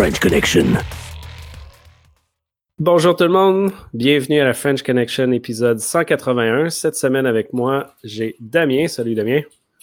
[0.00, 0.64] French Connection.
[2.78, 6.70] Bonjour tout le monde, bienvenue à la French Connection épisode 181.
[6.70, 8.88] Cette semaine avec moi, j'ai Damien.
[8.88, 9.42] Salut Damien.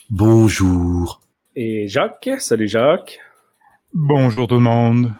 [0.09, 1.21] Bonjour.
[1.55, 2.31] Et Jacques.
[2.39, 3.19] Salut Jacques.
[3.93, 5.13] Bonjour tout le monde.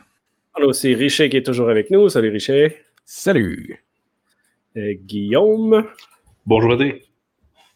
[0.58, 2.09] On a aussi Richer qui est toujours avec nous.
[2.09, 2.77] Salut Richer.
[3.05, 3.86] Salut.
[4.77, 5.86] Euh, Guillaume.
[6.48, 7.03] Bonjour Adé.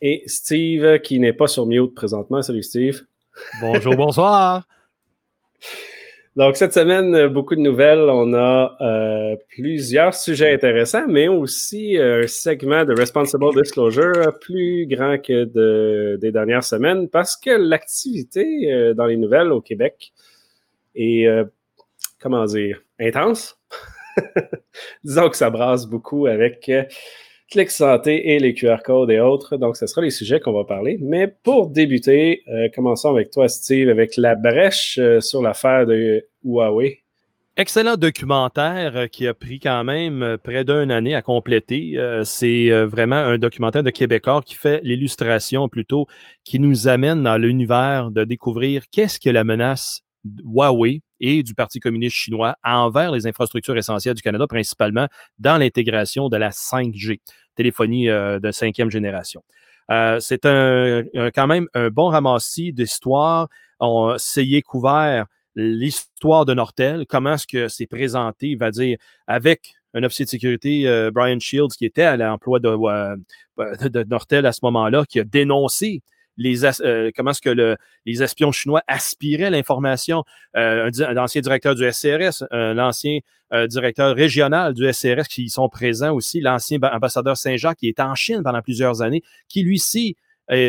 [0.01, 2.41] Et Steve qui n'est pas sur mute présentement.
[2.41, 3.03] Salut Steve.
[3.61, 4.65] Bonjour, bonsoir.
[6.37, 8.09] Donc, cette semaine, euh, beaucoup de nouvelles.
[8.09, 14.85] On a euh, plusieurs sujets intéressants, mais aussi euh, un segment de Responsible Disclosure plus
[14.87, 20.13] grand que de, des dernières semaines parce que l'activité dans les nouvelles au Québec
[20.95, 21.27] est,
[22.19, 23.59] comment dire, intense.
[25.03, 26.71] Disons que ça brasse beaucoup avec
[27.51, 29.57] Clic Santé et les QR codes et autres.
[29.57, 30.97] Donc, ce sera les sujets qu'on va parler.
[31.01, 36.25] Mais pour débuter, euh, commençons avec toi, Steve, avec la brèche euh, sur l'affaire de
[36.45, 36.99] Huawei.
[37.57, 41.97] Excellent documentaire euh, qui a pris quand même près d'une année à compléter.
[42.23, 46.07] C'est vraiment un documentaire de Québécois qui fait l'illustration plutôt,
[46.45, 50.03] qui nous amène dans l'univers de découvrir qu'est-ce que la menace
[50.43, 55.07] Huawei et du Parti communiste chinois envers les infrastructures essentielles du Canada, principalement
[55.39, 57.19] dans l'intégration de la 5G,
[57.55, 59.43] téléphonie euh, de cinquième génération.
[59.89, 63.49] Euh, c'est un, quand même un bon ramassis d'histoires.
[63.79, 70.03] On s'est couvert l'histoire de Nortel, comment est-ce que c'est présenté, va dire, avec un
[70.03, 75.03] officier de sécurité, euh, Brian Shields, qui était à l'emploi de, Nortel à ce moment-là,
[75.09, 76.01] qui a dénoncé
[76.81, 80.23] euh, comment est-ce que les espions chinois aspiraient l'information.
[80.55, 83.19] Euh, un, ancien directeur du SCRS, l'ancien
[83.53, 88.15] euh, directeur régional du SCRS qui sont présents aussi, l'ancien ambassadeur Saint-Jacques qui est en
[88.15, 90.15] Chine pendant plusieurs années, qui lui-ci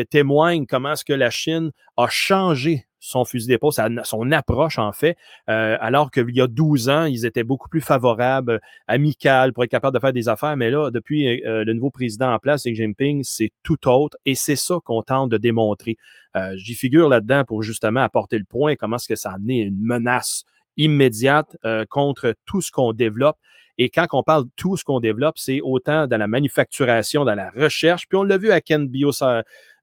[0.09, 5.17] témoigne comment est-ce que la Chine a changé son fusil d'épaule, son approche en fait,
[5.49, 9.69] euh, alors qu'il y a 12 ans, ils étaient beaucoup plus favorables, amicales pour être
[9.69, 10.55] capables de faire des affaires.
[10.55, 14.35] Mais là, depuis euh, le nouveau président en place, Xi Jinping, c'est tout autre et
[14.35, 15.97] c'est ça qu'on tente de démontrer.
[16.37, 19.59] Euh, j'y figure là-dedans pour justement apporter le point, comment est-ce que ça a amené
[19.59, 20.45] une menace
[20.77, 21.55] immédiate
[21.89, 23.37] contre tout ce qu'on développe.
[23.77, 27.35] Et quand on parle de tout ce qu'on développe, c'est autant dans la manufacturation, dans
[27.35, 29.11] la recherche, puis on l'a vu à Ken Bio,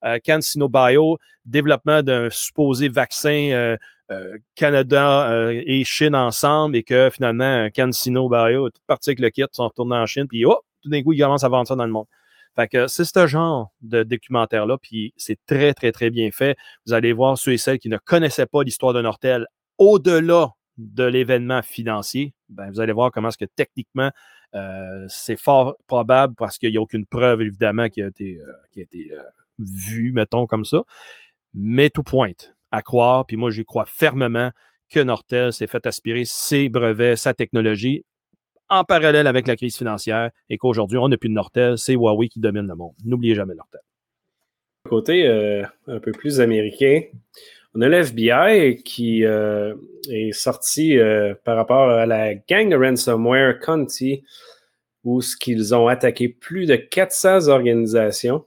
[0.04, 3.76] euh, CanSino Bio, développement d'un supposé vaccin euh,
[4.10, 9.44] euh, Canada et Chine ensemble et que finalement, CanSino Bio est parti avec le kit,
[9.52, 11.86] sont retournés en Chine, puis oh, tout d'un coup, ils commencent à vendre ça dans
[11.86, 12.06] le monde.
[12.56, 16.56] Fait que c'est ce genre de documentaire-là, puis c'est très, très, très bien fait.
[16.86, 19.46] Vous allez voir ceux et celles qui ne connaissaient pas l'histoire de Nortel
[19.78, 24.10] au-delà de l'événement financier, ben, vous allez voir comment est-ce que techniquement,
[25.08, 28.40] c'est fort probable parce qu'il n'y a aucune preuve, évidemment, qui a été,
[28.72, 29.12] qui a été
[29.60, 30.82] vu, mettons comme ça.
[31.54, 34.50] Mais tout pointe à croire, puis moi, j'y crois fermement
[34.88, 38.04] que Nortel s'est fait aspirer ses brevets, sa technologie
[38.70, 42.28] en parallèle avec la crise financière et qu'aujourd'hui, on n'a plus de Nortel, c'est Huawei
[42.28, 42.94] qui domine le monde.
[43.04, 43.80] N'oubliez jamais Nortel.
[44.88, 47.02] Côté euh, un peu plus américain,
[47.74, 49.74] on a l'FBI qui euh,
[50.08, 54.24] est sorti euh, par rapport à la gang de ransomware Conti,
[55.04, 58.46] où ce qu'ils ont attaqué plus de 400 organisations.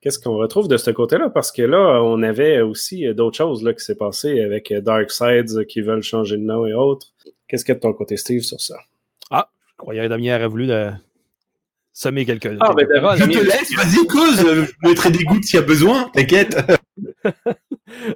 [0.00, 1.28] Qu'est-ce qu'on retrouve de ce côté-là?
[1.28, 5.66] Parce que là, on avait aussi d'autres choses là, qui s'est passé avec Dark Sides
[5.66, 7.08] qui veulent changer de nom et autres.
[7.48, 8.76] Qu'est-ce qu'il y a de ton côté, Steve, sur ça?
[9.30, 10.90] Ah, je croyais que Damien aurait voulu de
[11.92, 12.56] sommer quelques.
[12.60, 16.10] Ah, ben, je te laisse, vas-y, cause, je mettrai des gouttes s'il y a besoin,
[16.14, 16.56] t'inquiète.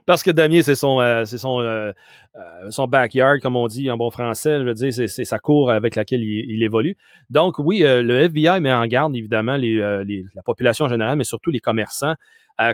[0.06, 1.92] Parce que Damien, c'est son, euh, euh,
[2.36, 4.58] euh, son backyard, comme on dit en bon français.
[4.58, 6.96] Je veux dire, c'est sa cour avec laquelle il, évolue.
[7.30, 11.60] Donc, oui, le FBI met en garde, évidemment, la population en général, mais surtout les
[11.60, 12.14] commerçants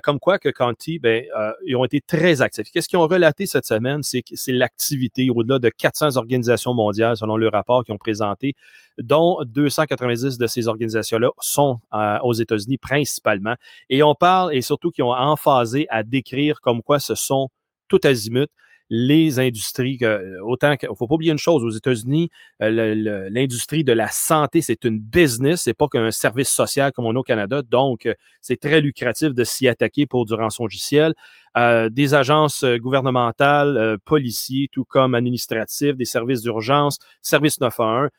[0.03, 2.71] comme quoi que Conti, ben, euh, ils ont été très actifs.
[2.71, 4.03] Qu'est-ce qu'ils ont relaté cette semaine?
[4.03, 8.55] C'est l'activité au-delà de 400 organisations mondiales, selon le rapport qu'ils ont présenté,
[8.99, 13.55] dont 290 de ces organisations-là sont euh, aux États-Unis principalement.
[13.89, 17.49] Et on parle, et surtout qu'ils ont emphasé à décrire comme quoi ce sont
[17.89, 18.51] tout azimut
[18.91, 22.31] les industries, euh, autant qu'il ne faut pas oublier une chose, aux États-Unis,
[22.63, 27.15] euh, l'industrie de la santé, c'est une business, c'est pas qu'un service social comme on
[27.15, 31.15] a au Canada, donc euh, c'est très lucratif de s'y attaquer pour du rançongiciel.
[31.57, 38.11] Euh, des agences gouvernementales, policiers, tout comme administratifs, des services d'urgence, service 911,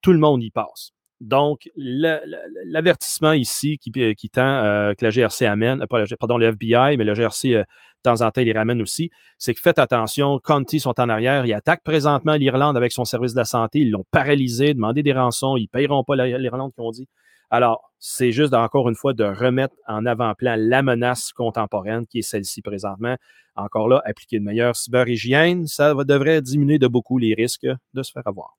[0.00, 0.92] tout le monde y passe.
[1.22, 5.86] Donc, l'avertissement ici qui, qui tend, que la GRC amène,
[6.18, 7.64] pardon, le FBI, mais le GRC de
[8.02, 9.08] temps en temps, les ramène aussi.
[9.38, 13.34] C'est que faites attention, Conti sont en arrière, ils attaquent présentement l'Irlande avec son service
[13.34, 16.82] de la santé, ils l'ont paralysé, demandé des rançons, ils ne payeront pas l'Irlande, qu'ils
[16.82, 17.06] ont dit.
[17.50, 22.22] Alors, c'est juste encore une fois de remettre en avant-plan la menace contemporaine qui est
[22.22, 23.14] celle-ci présentement.
[23.54, 28.10] Encore là, appliquer une meilleure cyberhygiène, ça devrait diminuer de beaucoup les risques de se
[28.10, 28.56] faire avoir.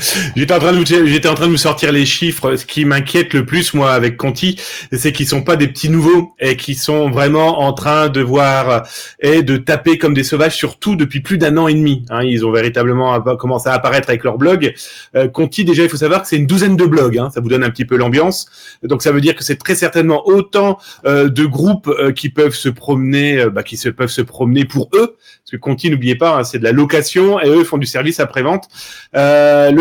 [0.36, 2.56] J'étais en train de vous, j'étais en train de vous sortir les chiffres.
[2.56, 4.58] Ce qui m'inquiète le plus, moi, avec Conti,
[4.92, 8.86] c'est qu'ils sont pas des petits nouveaux et qui sont vraiment en train de voir
[9.20, 12.04] et de taper comme des sauvages, surtout depuis plus d'un an et demi.
[12.10, 12.22] Hein.
[12.22, 14.74] ils ont véritablement commencé à apparaître avec leur blog.
[15.16, 17.18] Euh, Conti, déjà, il faut savoir que c'est une douzaine de blogs.
[17.18, 17.30] Hein.
[17.32, 18.78] ça vous donne un petit peu l'ambiance.
[18.82, 22.54] Donc, ça veut dire que c'est très certainement autant euh, de groupes euh, qui peuvent
[22.54, 25.16] se promener, bah, qui peuvent se promener pour eux.
[25.16, 28.20] Parce que Conti, n'oubliez pas, hein, c'est de la location et eux font du service
[28.20, 28.68] après vente.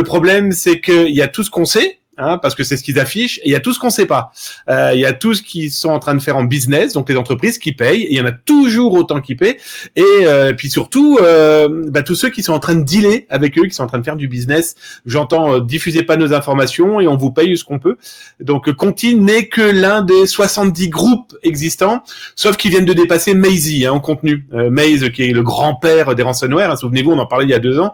[0.10, 3.00] Problème, c'est qu'il y a tout ce qu'on sait, Hein, parce que c'est ce qu'ils
[3.00, 3.38] affichent.
[3.40, 4.32] Et il y a tout ce qu'on sait pas.
[4.70, 7.10] Euh, il y a tout ce qu'ils sont en train de faire en business, donc
[7.10, 8.04] les entreprises qui payent.
[8.04, 9.58] Et il y en a toujours autant qui paient.
[9.96, 13.58] Et euh, puis surtout, euh, bah, tous ceux qui sont en train de dealer avec
[13.58, 14.76] eux, qui sont en train de faire du business.
[15.06, 17.98] J'entends euh, diffusez pas nos informations et on vous paye ce qu'on peut.
[18.42, 22.04] Donc Conti n'est que l'un des 70 groupes existants,
[22.36, 24.46] sauf qu'ils viennent de dépasser Maisy hein, en contenu.
[24.54, 26.72] Euh, Maze qui est le grand-père des ransomware.
[26.72, 27.94] Hein, Souvenez-vous, on en parlait il y a deux ans.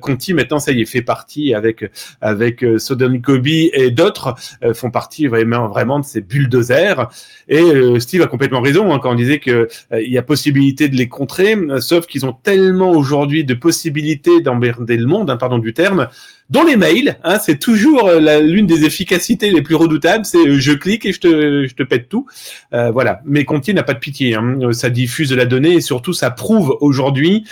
[0.00, 1.84] Conti maintenant ça y est fait partie avec
[2.20, 2.78] avec euh,
[3.22, 7.10] Kobe et d'autres euh, font partie vraiment, vraiment de ces bulldozers.
[7.48, 10.22] Et euh, Steve a complètement raison hein, quand on disait que euh, il y a
[10.22, 15.36] possibilité de les contrer, sauf qu'ils ont tellement aujourd'hui de possibilités d'emmerder le monde, hein,
[15.36, 16.08] pardon du terme,
[16.50, 17.16] dont les mails.
[17.24, 20.24] Hein, c'est toujours l'une des efficacités les plus redoutables.
[20.24, 22.26] C'est je clique et je te, je te pète tout.
[22.70, 23.20] voilà.
[23.24, 24.34] Mais Conti n'a pas de pitié.
[24.34, 24.72] Hein.
[24.72, 27.44] Ça diffuse la donnée et surtout ça prouve aujourd'hui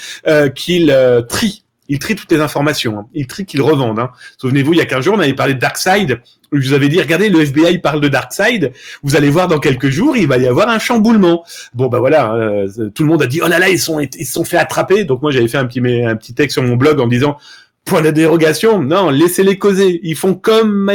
[0.54, 0.94] qu'il
[1.28, 3.00] trie il trie toutes les informations.
[3.00, 3.06] Hein.
[3.14, 3.98] Il trie qu'ils revendent.
[3.98, 4.10] Hein.
[4.38, 6.20] Souvenez-vous, il y a 15 jours, on avait parlé de Darkseid.
[6.52, 8.72] Je vous avais dit, regardez, le FBI parle de Darkseid.
[9.02, 11.44] Vous allez voir dans quelques jours, il va y avoir un chamboulement.
[11.74, 14.26] Bon, bah voilà, euh, tout le monde a dit, oh là là, ils sont, ils
[14.26, 15.04] sont fait attraper.
[15.04, 17.38] Donc moi, j'avais fait un petit, un petit texte sur mon blog en disant,
[17.84, 18.80] point de dérogation.
[18.80, 19.98] Non, laissez-les causer.
[20.04, 20.88] Ils font comme.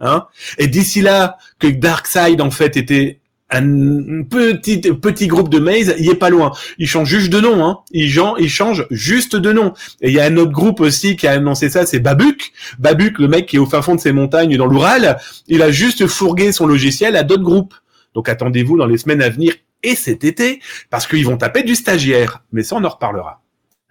[0.00, 0.26] Hein.
[0.58, 3.18] Et d'ici là, que Darkseid, en fait, était
[3.50, 6.52] un petit petit groupe de Maze, il est pas loin.
[6.78, 7.78] Il change juste de nom, hein.
[7.92, 8.04] Il,
[8.38, 9.72] il change juste de nom.
[10.00, 12.52] Et il y a un autre groupe aussi qui a annoncé ça, c'est Babuk.
[12.78, 15.70] Babuk, le mec qui est au fin fond de ces montagnes dans l'Oural, il a
[15.70, 17.74] juste fourgué son logiciel à d'autres groupes.
[18.14, 20.60] Donc attendez-vous dans les semaines à venir et cet été,
[20.90, 22.42] parce qu'ils vont taper du stagiaire.
[22.52, 23.42] Mais ça, on en reparlera.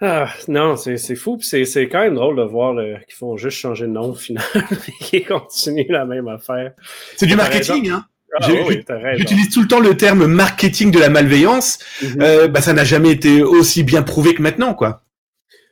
[0.02, 1.40] Ah, non, c'est fou.
[1.42, 4.44] C'est quand même drôle de voir qu'ils font juste changer de nom au final
[5.14, 6.74] et continuent la même affaire.
[7.16, 8.06] C'est du marketing, hein
[8.40, 11.80] ah J'utilise tout le temps le terme marketing de la malveillance.
[12.02, 12.22] Mhm.
[12.22, 15.04] euh, bah, ça n'a jamais été aussi bien prouvé que maintenant, quoi.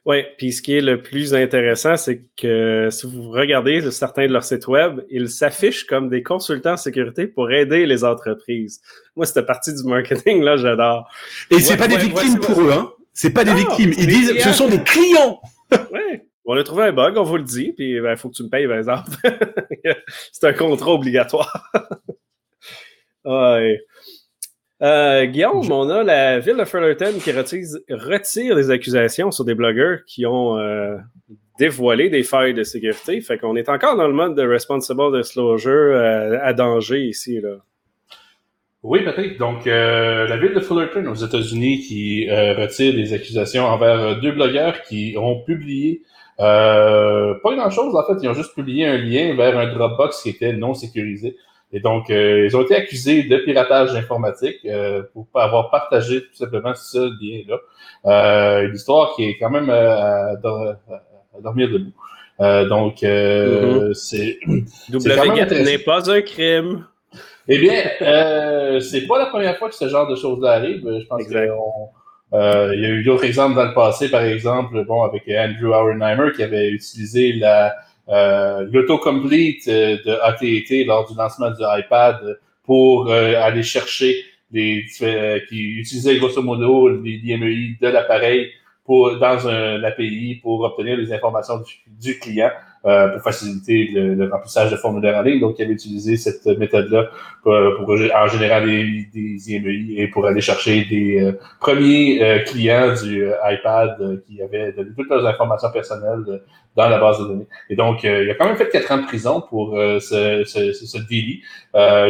[0.05, 4.33] Oui, puis ce qui est le plus intéressant, c'est que si vous regardez certains de
[4.33, 8.81] leurs sites web, ils s'affichent comme des consultants en sécurité pour aider les entreprises.
[9.15, 11.09] Moi, cette partie du marketing, là, j'adore.
[11.49, 12.91] Et c'est pas des victimes pour eux, hein.
[13.13, 13.93] C'est pas des victimes.
[13.97, 15.41] Ils disent, ce sont des clients.
[15.71, 16.25] ouais.
[16.45, 18.43] On a trouvé un bug, on vous le dit, puis il ben, faut que tu
[18.43, 19.09] me payes, par exemple.
[20.31, 21.71] c'est un contrat obligatoire.
[23.25, 23.79] Ouais.
[24.81, 29.99] Euh, Guillaume, on a la ville de Fullerton qui retire, des accusations sur des blogueurs
[30.05, 30.97] qui ont euh,
[31.57, 33.21] dévoilé des failles de sécurité.
[33.21, 37.39] Fait qu'on est encore dans le mode de responsible disclosure euh, à danger ici.
[37.39, 37.55] Là.
[38.83, 39.39] Oui, Patrick.
[39.39, 45.15] Donc, la ville de Fullerton aux États-Unis qui retire des accusations envers deux blogueurs qui
[45.17, 46.03] ont publié
[46.37, 47.95] pas grand-chose.
[47.95, 51.35] En fait, ils ont juste publié un lien vers un Dropbox qui était non sécurisé.
[51.71, 56.35] Et donc, euh, ils ont été accusés de piratage informatique euh, pour avoir partagé tout
[56.35, 57.57] simplement ce lien-là.
[58.05, 60.35] Euh, une histoire qui est quand même à, à,
[61.41, 61.91] dormir debout.
[62.69, 63.93] donc, mm-hmm.
[63.93, 64.39] c'est...
[64.89, 66.85] W n'est pas un crime.
[67.47, 70.81] Eh bien, euh, c'est pas la première fois que ce genre de choses-là arrive.
[70.83, 71.51] Je pense qu'il
[72.33, 75.73] euh, il y a eu d'autres exemples dans le passé, par exemple, bon, avec Andrew
[75.73, 77.75] Auernheimer qui avait utilisé la,
[78.07, 84.15] euh, l'autocomplete euh, de AT&T lors du lancement du iPad pour euh, aller chercher
[84.51, 84.85] les
[85.49, 88.51] qui utilisaient grosso modo les DMEI de l'appareil
[88.85, 92.51] pour dans un API pour obtenir les informations du client.
[92.85, 95.39] Euh, pour faciliter le, remplissage de formulaires en ligne.
[95.39, 97.09] Donc, il avait utilisé cette méthode-là
[97.41, 102.93] pour, en général des, des IMEI et pour aller chercher des euh, premiers euh, clients
[102.93, 106.41] du iPad qui avaient donné toutes leurs informations personnelles
[106.75, 107.47] dans la base de données.
[107.71, 110.97] Et donc, il a quand même fait quatre ans de prison pour ce, ce, ce,
[111.09, 111.41] délit,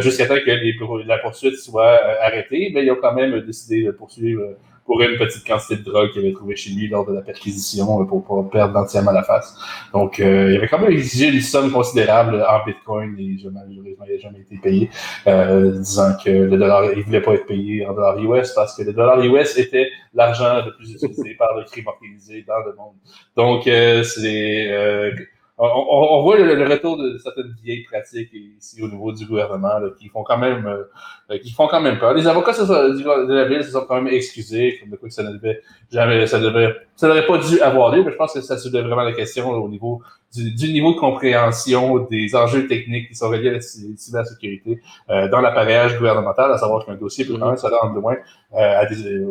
[0.02, 2.72] jusqu'à temps que les, la poursuite soit arrêtée.
[2.74, 4.56] Mais il a quand même décidé de poursuivre
[4.86, 8.02] pour une petite quantité de drogue qu'il avait trouvé chez lui lors de la perquisition
[8.02, 9.58] euh, pour pas perdre entièrement la face.
[9.94, 14.14] Donc, euh, il avait quand même exigé des sommes considérables en Bitcoin et malheureusement, il
[14.14, 14.90] n'a jamais été payé,
[15.28, 18.84] euh, disant que le dollar, il voulait pas être payé en dollars US parce que
[18.84, 22.96] le dollar US était l'argent le plus utilisé par le crime organisé dans le monde.
[23.36, 25.12] Donc, c'est
[25.58, 30.24] on, voit le, retour de certaines vieilles pratiques ici au niveau du gouvernement qui font
[30.24, 32.14] quand même euh, qui font quand même peur.
[32.14, 35.24] Les avocats de la ville se sont quand même excusés, comme de quoi que ça
[35.24, 38.58] n'avait jamais, ça devrait, ça n'aurait pas dû avoir lieu, mais je pense que ça
[38.58, 40.02] soulève vraiment la question au niveau
[40.34, 45.40] du, niveau de compréhension des enjeux techniques qui sont reliés à la cybersécurité euh, dans
[45.40, 48.16] l'appareillage gouvernemental, à savoir qu'un dossier peut quand même se rendre loin
[48.54, 49.24] euh, à des,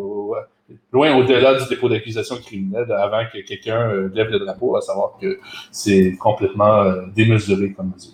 [0.93, 5.19] loin au-delà du dépôt d'accusation criminelle avant que quelqu'un euh, lève le drapeau, à savoir
[5.21, 5.39] que
[5.71, 8.13] c'est complètement euh, démesuré comme mesure.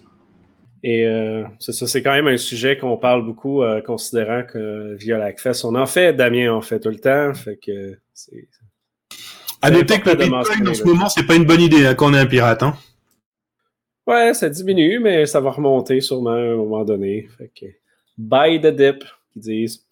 [0.83, 5.19] Et euh, c'est ça, c'est quand même un sujet qu'on parle beaucoup, considérant que via
[5.19, 8.49] l'ACFES, on en fait, Damien en fait tout le temps, fait que c'est...
[9.63, 12.15] À noter que le Bitcoin, en ce moment, c'est pas une bonne idée hein, qu'on
[12.15, 12.75] ait un pirate, hein?
[14.07, 17.29] Ouais, ça diminue, mais ça va remonter sûrement à un moment donné.
[17.37, 17.67] Fait que,
[18.17, 19.05] buy the dip,
[19.35, 19.87] qu'ils disent.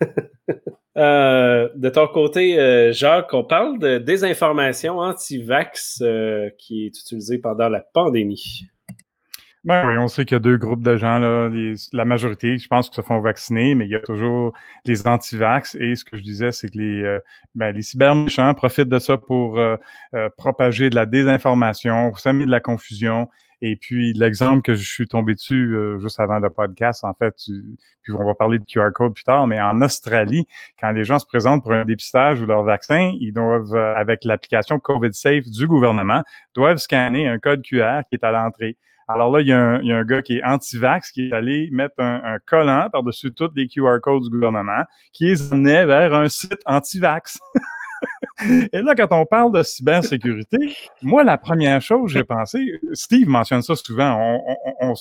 [0.96, 7.38] Euh, de ton côté, euh, Jacques, on parle de désinformation anti-vax euh, qui est utilisée
[7.38, 8.66] pendant la pandémie.
[9.62, 11.50] Ben oui, on sait qu'il y a deux groupes de gens, là,
[11.92, 14.54] la majorité, je pense, que se font vacciner, mais il y a toujours
[14.86, 15.74] les anti-vax.
[15.74, 17.18] Et ce que je disais, c'est que les,
[17.54, 19.60] ben, les cyberméchants profitent de ça pour
[20.38, 23.28] propager de la désinformation, semer de la confusion
[23.62, 27.34] et puis, l'exemple que je suis tombé dessus euh, juste avant le podcast, en fait,
[28.02, 30.46] puis on va parler de QR code plus tard, mais en Australie,
[30.80, 34.24] quand les gens se présentent pour un dépistage ou leur vaccin, ils doivent, euh, avec
[34.24, 36.22] l'application COVID Safe du gouvernement,
[36.54, 38.78] doivent scanner un code QR qui est à l'entrée.
[39.08, 41.28] Alors là, il y, a un, il y, a un, gars qui est anti-vax qui
[41.28, 45.52] est allé mettre un, un collant par-dessus tous les QR codes du gouvernement qui les
[45.52, 47.38] emmenait vers un site anti-vax.
[48.72, 53.62] Et là, quand on parle de cybersécurité, moi, la première chose, j'ai pensé, Steve mentionne
[53.62, 54.94] ça souvent, on, on, on,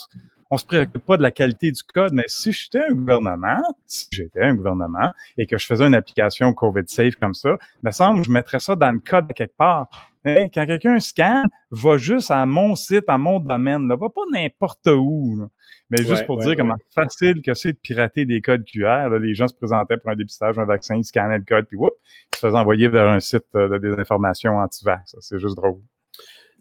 [0.58, 4.42] se préoccupe pas de la qualité du code, mais si j'étais un gouvernement, si j'étais
[4.42, 8.32] un gouvernement et que je faisais une application COVID safe comme ça, me semble, je
[8.32, 9.88] mettrais ça dans le code quelque part.
[10.26, 14.88] quand quelqu'un scanne, va juste à mon site, à mon domaine, ne va pas n'importe
[14.88, 15.48] où.
[15.92, 19.10] Mais juste pour dire comment facile que c'est de pirater des codes QR.
[19.20, 21.94] les gens se présentaient pour un dépistage, un vaccin, ils scannaient le code, puis whoop,
[22.34, 25.16] ils se faisaient envoyer vers un site euh, de désinformation anti-vax.
[25.20, 25.80] C'est juste drôle.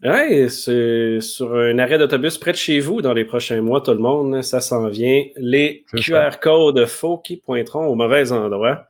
[0.03, 3.91] Oui, c'est sur un arrêt d'autobus près de chez vous dans les prochains mois, tout
[3.91, 5.25] le monde, ça s'en vient.
[5.35, 8.85] Les QR codes faux qui pointeront au mauvais endroit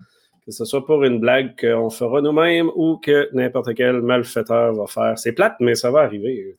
[0.50, 4.88] que ce soit pour une blague qu'on fera nous-mêmes ou que n'importe quel malfaiteur va
[4.88, 5.20] faire.
[5.20, 6.56] C'est plate, mais ça va arriver.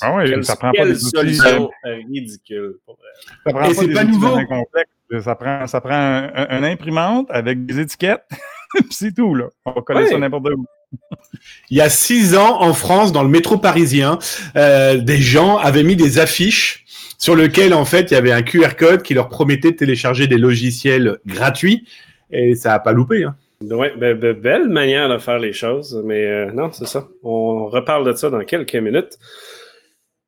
[0.00, 2.76] Ah oui, ça prend pas des solution ridicule.
[3.44, 4.38] Ça prend Et c'est pas nouveau.
[5.20, 8.24] Ça prend, ça prend un, imprimante avec des étiquettes,
[8.72, 9.48] puis c'est tout, là.
[9.66, 10.64] On va coller ça n'importe où.
[11.70, 14.18] Il y a six ans, en France, dans le métro parisien,
[14.56, 16.84] euh, des gens avaient mis des affiches
[17.18, 20.26] sur lesquelles, en fait, il y avait un QR code qui leur promettait de télécharger
[20.26, 21.86] des logiciels gratuits
[22.30, 23.24] et ça n'a pas loupé.
[23.24, 23.36] Hein.
[23.62, 27.08] Oui, belle manière de faire les choses, mais euh, non, c'est ça.
[27.22, 29.18] On reparle de ça dans quelques minutes.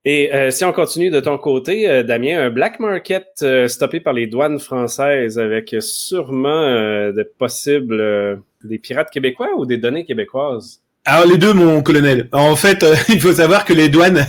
[0.04, 4.28] Et euh, si on continue de ton côté, Damien, un black market stoppé par les
[4.28, 6.62] douanes françaises avec sûrement
[7.10, 10.82] de possibles des pirates québécois ou des données québécoises?
[11.08, 12.28] Alors les deux, mon colonel.
[12.32, 14.26] En fait, euh, il faut savoir que les douanes,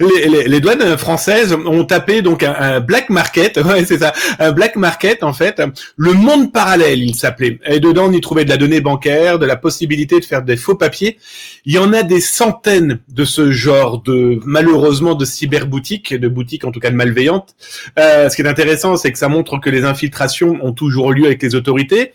[0.46, 5.24] les, douanes françaises ont tapé donc un, black market, ouais c'est ça, un black market
[5.24, 5.60] en fait,
[5.96, 7.58] le monde parallèle il s'appelait.
[7.66, 10.56] Et dedans on y trouvait de la donnée bancaire, de la possibilité de faire des
[10.56, 11.18] faux papiers.
[11.64, 16.64] Il y en a des centaines de ce genre de malheureusement de cyberboutiques, de boutiques
[16.64, 17.56] en tout cas malveillantes.
[17.98, 21.26] Euh, ce qui est intéressant, c'est que ça montre que les infiltrations ont toujours lieu
[21.26, 22.12] avec les autorités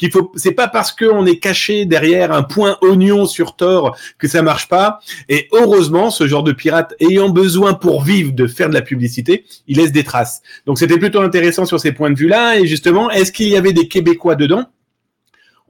[0.00, 4.26] qu'il faut, c'est pas parce qu'on est caché derrière un point oignon sur Tor que
[4.26, 5.00] ça marche pas.
[5.28, 9.44] Et heureusement, ce genre de pirate ayant besoin pour vivre de faire de la publicité,
[9.68, 10.40] il laisse des traces.
[10.64, 12.58] Donc c'était plutôt intéressant sur ces points de vue-là.
[12.58, 14.64] Et justement, est-ce qu'il y avait des Québécois dedans?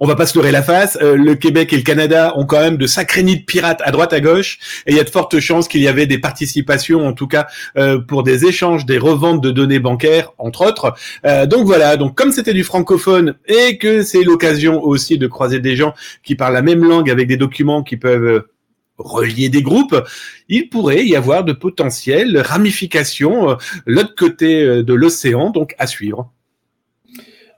[0.01, 0.99] On va pas se leurrer la face.
[1.03, 3.91] Euh, le Québec et le Canada ont quand même de sacrés nids de pirates à
[3.91, 7.07] droite à gauche, et il y a de fortes chances qu'il y avait des participations,
[7.07, 10.95] en tout cas euh, pour des échanges, des reventes de données bancaires, entre autres.
[11.27, 11.99] Euh, donc voilà.
[11.99, 16.35] Donc comme c'était du francophone et que c'est l'occasion aussi de croiser des gens qui
[16.35, 18.45] parlent la même langue avec des documents qui peuvent
[18.97, 19.97] relier des groupes,
[20.49, 26.31] il pourrait y avoir de potentielles ramifications l'autre côté de l'océan, donc à suivre.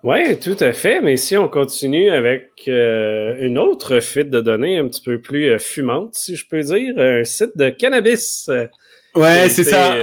[0.03, 1.01] Oui, tout à fait.
[1.01, 5.51] Mais si on continue avec euh, une autre fuite de données un petit peu plus
[5.51, 8.49] euh, fumante, si je peux dire, un site de cannabis.
[8.49, 8.67] Euh,
[9.15, 9.95] ouais, c'est ça.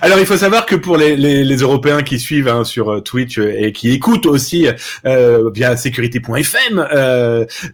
[0.00, 3.72] Alors il faut savoir que pour les, les, Européens qui suivent hein, sur Twitch et
[3.72, 4.68] qui écoutent aussi
[5.02, 6.86] via sécurité.fm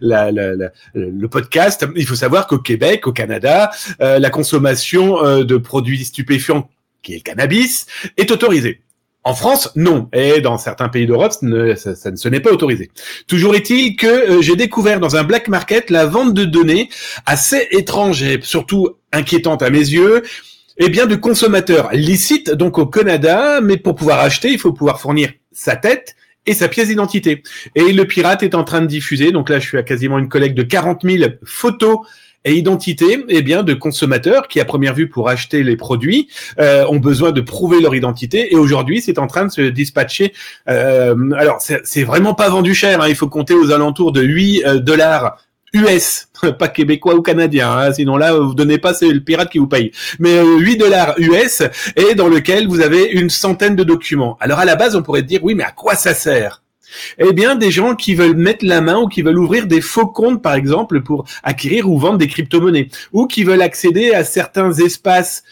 [0.01, 6.67] la, le podcast, il faut savoir qu'au Québec, au Canada, la consommation de produits stupéfiants,
[7.03, 7.85] qui est le cannabis,
[8.17, 8.81] est autorisée.
[9.27, 10.07] En France, non.
[10.13, 11.33] Et dans certains pays d'Europe,
[11.75, 12.91] ça, ça, ce n'est pas autorisé.
[13.27, 16.87] Toujours est-il que euh, j'ai découvert dans un black market la vente de données
[17.25, 20.23] assez étrange et surtout inquiétante à mes yeux,
[20.77, 25.01] eh bien de consommateurs licites donc au Canada, mais pour pouvoir acheter, il faut pouvoir
[25.01, 26.15] fournir sa tête
[26.45, 27.43] et sa pièce d'identité.
[27.75, 30.29] Et le pirate est en train de diffuser, donc là je suis à quasiment une
[30.29, 31.97] collecte de 40 000 photos
[32.47, 36.85] et identité eh bien de consommateurs qui à première vue pour acheter les produits euh,
[36.87, 40.33] ont besoin de prouver leur identité et aujourd'hui c'est en train de se dispatcher
[40.69, 44.65] euh, alors c'est vraiment pas vendu cher hein, il faut compter aux alentours de 8
[44.65, 45.37] euh, dollars
[45.73, 49.59] US, pas québécois ou canadien, hein, sinon là vous donnez pas, c'est le pirate qui
[49.59, 49.91] vous paye.
[50.17, 51.61] Mais 8 dollars US
[51.97, 54.37] et dans lequel vous avez une centaine de documents.
[54.39, 56.61] Alors à la base on pourrait dire oui mais à quoi ça sert?
[57.17, 60.07] Eh bien, des gens qui veulent mettre la main ou qui veulent ouvrir des faux
[60.07, 64.73] comptes, par exemple, pour acquérir ou vendre des crypto-monnaies, ou qui veulent accéder à certains
[64.73, 65.43] espaces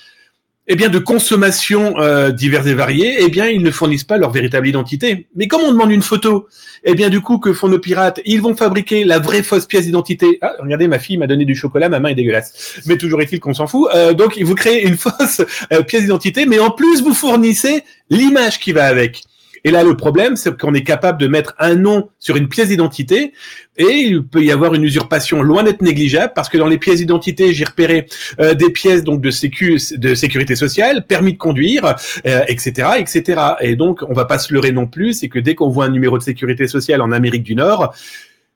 [0.68, 4.32] eh bien, de consommation euh, divers et variés, eh bien, ils ne fournissent pas leur
[4.32, 5.27] véritable identité.
[5.36, 6.48] Mais comme on demande une photo,
[6.84, 8.20] eh bien, du coup, que font nos pirates?
[8.25, 10.39] Ils vont fabriquer la vraie fausse pièce d'identité.
[10.42, 12.82] Ah, regardez, ma fille m'a donné du chocolat, ma main est dégueulasse.
[12.88, 13.89] Mais toujours est-il qu'on s'en fout.
[13.94, 18.60] Euh, donc, vous créez une fausse euh, pièce d'identité, mais en plus, vous fournissez l'image
[18.60, 19.24] qui va avec.
[19.65, 22.67] Et là, le problème, c'est qu'on est capable de mettre un nom sur une pièce
[22.67, 23.34] d'identité
[23.77, 27.00] et il peut y avoir une usurpation loin d'être négligeable parce que dans les pièces
[27.00, 28.05] d'identité, j'ai repéré
[28.39, 33.41] euh, des pièces donc de sécu de sécurité sociale, permis de conduire, etc., euh, etc.
[33.62, 35.89] Et donc, on va pas se leurrer non plus, c'est que dès qu'on voit un
[35.89, 37.91] numéro de sécurité sociale en Amérique du Nord,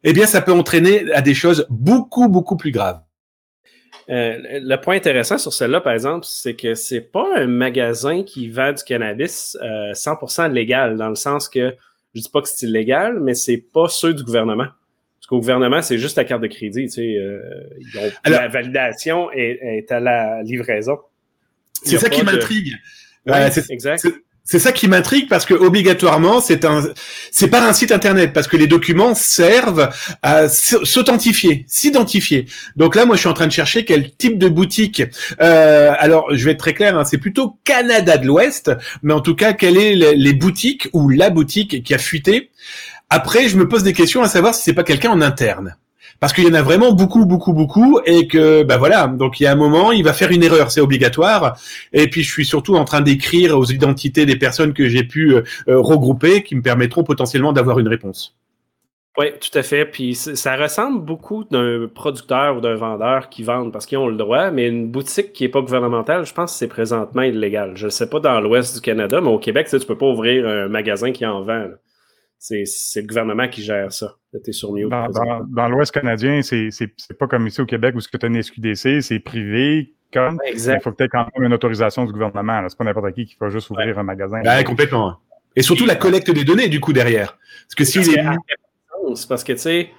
[0.03, 3.01] eh bien, ça peut entraîner à des choses beaucoup, beaucoup plus graves.
[4.09, 8.49] Euh, le point intéressant sur celle-là, par exemple, c'est que c'est pas un magasin qui
[8.49, 11.75] vend du cannabis 100% euh, légal, dans le sens que
[12.15, 14.65] je dis pas que c'est illégal, mais c'est pas ceux du gouvernement.
[14.65, 16.85] Parce qu'au gouvernement, c'est juste la carte de crédit.
[16.85, 20.97] Tu sais, euh, la validation est, à la livraison.
[21.83, 22.73] C'est ça qui m'intrigue.
[23.25, 24.07] Ouais, exact
[24.51, 26.81] c'est ça qui m'intrigue parce que obligatoirement c'est un
[27.29, 29.91] c'est pas un site internet parce que les documents servent
[30.23, 32.47] à s'authentifier, s'identifier.
[32.75, 35.03] Donc là moi je suis en train de chercher quel type de boutique.
[35.39, 38.71] Euh, alors je vais être très clair, hein, c'est plutôt Canada de l'Ouest,
[39.03, 42.49] mais en tout cas quelles est les, les boutiques ou la boutique qui a fuité?
[43.11, 45.75] Après je me pose des questions à savoir si c'est pas quelqu'un en interne
[46.19, 49.43] parce qu'il y en a vraiment beaucoup, beaucoup, beaucoup, et que bah voilà, donc il
[49.43, 51.57] y a un moment, il va faire une erreur, c'est obligatoire.
[51.93, 55.33] Et puis je suis surtout en train d'écrire aux identités des personnes que j'ai pu
[55.33, 58.35] euh, euh, regrouper, qui me permettront potentiellement d'avoir une réponse.
[59.17, 59.85] Oui, tout à fait.
[59.85, 64.15] Puis ça ressemble beaucoup d'un producteur ou d'un vendeur qui vendent parce qu'ils ont le
[64.15, 67.73] droit, mais une boutique qui n'est pas gouvernementale, je pense que c'est présentement illégal.
[67.75, 70.05] Je ne sais pas dans l'ouest du Canada, mais au Québec, tu ne peux pas
[70.05, 71.67] ouvrir un magasin qui en vend
[72.39, 74.15] c'est le gouvernement qui gère ça.
[74.51, 78.29] sur Dans, l'Ouest canadien, c'est pas comme ici au Québec où ce que tu as
[78.29, 79.93] une SQDC, c'est privé.
[80.11, 82.65] Comme, il faut peut-être quand même une autorisation du gouvernement.
[82.67, 84.41] C'est pas n'importe qui qui va juste ouvrir un magasin.
[84.41, 85.17] Ouais, complètement.
[85.55, 87.37] Et surtout la collecte des données, du coup, derrière.
[87.67, 89.89] Parce que si C'est parce que, tu sais,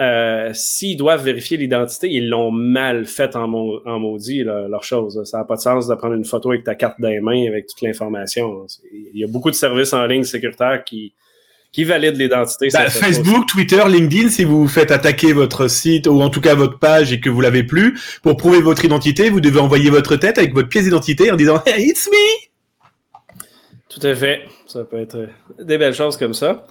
[0.00, 5.22] euh, s'ils doivent vérifier l'identité, ils l'ont mal fait en, maudit, leur chose.
[5.24, 7.46] Ça n'a pas de sens de prendre une photo avec ta carte dans les mains
[7.46, 8.66] avec toute l'information.
[8.92, 11.14] Il y a beaucoup de services en ligne sécuritaires qui,
[11.72, 12.68] qui valide l'identité.
[12.72, 16.78] Bah, Facebook, Twitter, LinkedIn, si vous faites attaquer votre site ou en tout cas votre
[16.78, 20.36] page et que vous l'avez plus, pour prouver votre identité, vous devez envoyer votre tête
[20.36, 22.52] avec votre pièce d'identité en disant Hey, it's me!
[23.88, 24.42] Tout à fait.
[24.66, 26.66] Ça peut être des belles choses comme ça.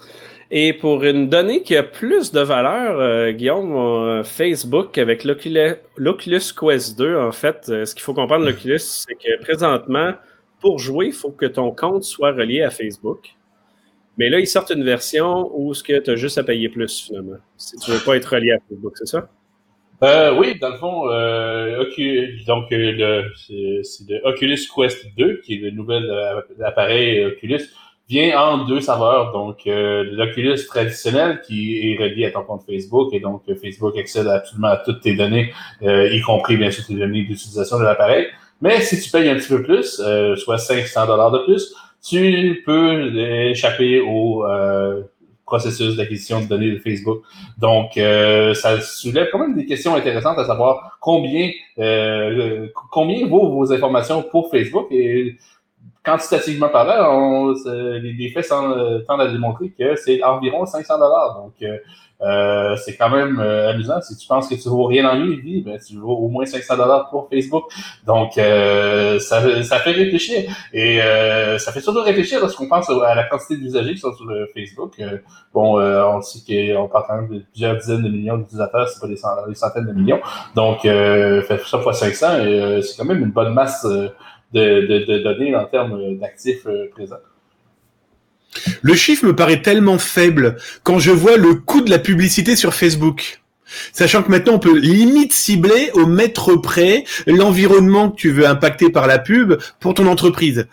[0.54, 6.42] Et pour une donnée qui a plus de valeur, euh, Guillaume, euh, Facebook avec l'Oculus
[6.60, 10.12] Quest 2, en fait, euh, ce qu'il faut comprendre l'Oculus, c'est que présentement,
[10.60, 13.30] pour jouer, il faut que ton compte soit relié à Facebook.
[14.22, 17.06] Mais là, ils sortent une version où ce que tu as juste à payer plus,
[17.08, 17.38] finalement.
[17.58, 19.28] Si tu ne veux pas être relié à Facebook, c'est ça?
[20.04, 21.84] Euh, oui, dans le fond, euh,
[22.46, 26.08] donc euh, c'est le Oculus Quest 2, qui est le nouvel
[26.64, 27.62] appareil Oculus,
[28.08, 29.32] vient en deux saveurs.
[29.32, 34.68] Donc, l'Oculus traditionnel qui est relié à ton compte Facebook et donc Facebook accède absolument
[34.68, 38.28] à toutes tes données, y compris bien sûr tes données d'utilisation de l'appareil.
[38.62, 40.00] Mais si tu payes un petit peu plus,
[40.36, 43.16] soit 500 dollars de plus, tu peux
[43.50, 45.04] échapper au euh,
[45.46, 47.22] processus d'acquisition de données de Facebook.
[47.58, 53.50] Donc, euh, ça soulève quand même des questions intéressantes à savoir combien euh, combien vaut
[53.50, 55.38] vos informations pour Facebook et
[56.04, 61.44] quantitativement parlant, les, faits tendent à démontrer que c'est environ 500 dollars.
[62.22, 64.00] Euh, c'est quand même euh, amusant.
[64.02, 66.78] Si tu penses que tu vaux rien en vie, ben, tu vaux au moins 500
[66.78, 67.64] dollars pour Facebook.
[68.06, 70.52] Donc, euh, ça, ça fait réfléchir.
[70.74, 71.00] Et
[71.58, 75.02] ça fait surtout réfléchir lorsqu'on pense à la quantité d'usagers qui sont sur Facebook.
[75.54, 79.08] bon, on sait qu'on parle quand même de plusieurs dizaines de millions d'utilisateurs, c'est pas
[79.08, 80.20] des, centaines de millions.
[80.56, 84.12] Donc, fait ça fois 500, et c'est quand même une bonne masse de,
[84.54, 87.18] de, de données en termes d'actifs présents.
[88.82, 92.74] Le chiffre me paraît tellement faible quand je vois le coût de la publicité sur
[92.74, 93.42] Facebook.
[93.94, 98.90] Sachant que maintenant, on peut limite cibler au mètre près l'environnement que tu veux impacter
[98.90, 100.68] par la pub pour ton entreprise.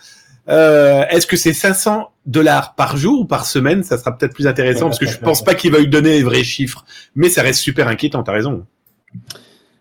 [0.48, 3.84] Euh, Est-ce que c'est 500 dollars par jour ou par semaine?
[3.84, 6.22] Ça sera peut-être plus intéressant parce que je pense pas qu'il va lui donner les
[6.22, 6.84] vrais chiffres.
[7.14, 8.66] Mais ça reste super inquiétant, t'as raison.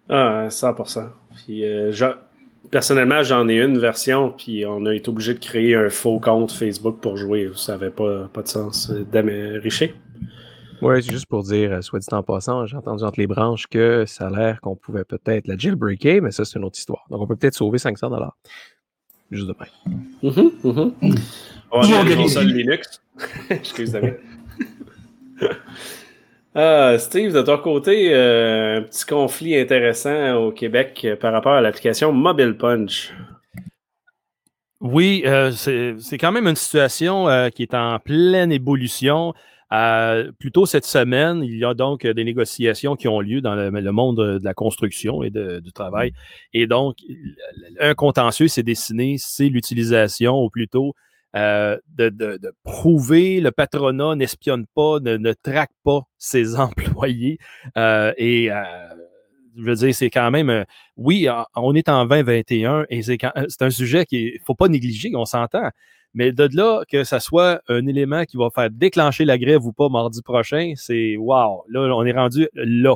[0.10, 1.10] Ah, 100%.
[1.36, 1.91] Puis, euh,
[2.71, 6.51] personnellement, j'en ai une version, puis on a été obligé de créer un faux compte
[6.51, 7.49] Facebook pour jouer.
[7.56, 8.91] Ça n'avait pas, pas de sens.
[9.12, 9.30] Dame
[9.62, 9.93] Richer?
[10.82, 13.65] Oui, c'est juste pour dire, euh, soit dit en passant, j'ai entendu entre les branches
[13.67, 17.06] que ça a l'air qu'on pouvait peut-être la jailbreaker, mais ça, c'est une autre histoire.
[17.10, 18.38] Donc, on peut peut-être sauver 500 dollars.
[19.32, 19.99] Juste de même.
[20.21, 20.93] Mm -hmm,
[21.71, 23.01] On va aller Linux.
[23.49, 24.12] Excusez-moi.
[26.60, 31.52] Ah, Steve, de ton côté, euh, un petit conflit intéressant au Québec euh, par rapport
[31.52, 33.13] à l'application Mobile Punch.
[34.82, 39.36] Oui, euh, c'est quand même une situation qui est en pleine évolution.
[39.72, 43.91] Euh, plus cette semaine, il y a donc des négociations qui ont lieu dans le,
[43.91, 46.12] monde de la construction et du travail.
[46.54, 46.98] Et donc,
[47.80, 50.96] un contentieux s'est dessiné, c'est l'utilisation, ou plutôt
[51.38, 57.38] euh, de, de, de, prouver le patronat n'espionne pas, ne, ne, traque pas ses employés.
[57.78, 58.63] Euh, et euh,
[59.56, 64.06] je veux dire, c'est quand même, oui, on est en 2021 et c'est un sujet
[64.06, 65.69] qu'il ne faut pas négliger, on s'entend.
[66.13, 69.73] Mais de là que ça soit un élément qui va faire déclencher la grève ou
[69.73, 72.95] pas mardi prochain, c'est wow, là, on est rendu là.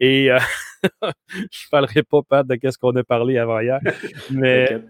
[0.00, 0.38] Et euh,
[1.02, 3.80] je ne parlerai pas, Pat, de ce qu'on a parlé avant hier,
[4.30, 4.80] mais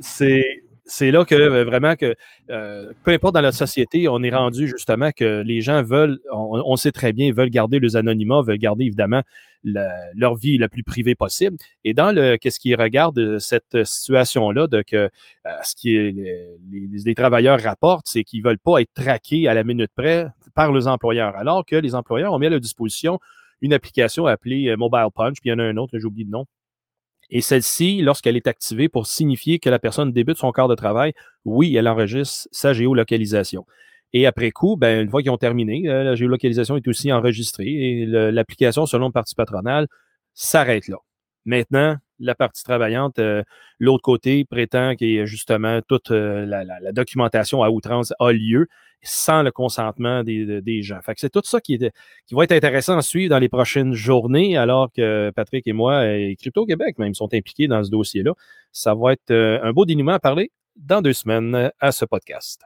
[0.00, 2.16] c'est c'est là que euh, vraiment que
[2.50, 6.74] euh, peu importe dans la société, on est rendu justement que les gens veulent, on,
[6.76, 9.22] sait très bien, veulent garder les anonymat, veulent garder évidemment
[9.62, 11.56] leur vie la plus privée possible.
[11.84, 15.08] Et dans le qu'est-ce qui regarde cette situation-là, de que euh,
[15.62, 19.62] ce qui est, les, les, travailleurs rapportent, c'est qu'ils veulent pas être traqués à la
[19.62, 20.26] minute près
[20.56, 23.20] par les employeurs, alors que les employeurs ont mis à leur disposition
[23.60, 26.30] une application appelée Mobile Punch, puis il y en a un autre, j'ai oublié le
[26.30, 26.46] nom,
[27.30, 31.12] et celle-ci, lorsqu'elle est activée pour signifier que la personne débute son quart de travail,
[31.44, 33.64] oui, elle enregistre sa géolocalisation.
[34.12, 37.68] Et après coup, ben, une fois qu'ils ont terminé, euh, la géolocalisation est aussi enregistrée
[37.68, 39.86] et l'application, selon le parti patronal,
[40.34, 40.96] s'arrête là.
[41.44, 43.42] Maintenant, la partie travaillante, euh,
[43.78, 48.68] l'autre côté prétend que justement toute euh, la, documentation à outrance a lieu
[49.02, 51.00] sans le consentement des, gens.
[51.00, 54.58] Fait c'est tout ça qui, qui va être intéressant à suivre dans les prochaines journées,
[54.58, 58.34] alors que Patrick et moi, et Crypto Québec même, sont impliqués dans ce dossier-là.
[58.72, 62.62] Ça va être euh, un beau dénouement à parler dans deux semaines à ce podcast.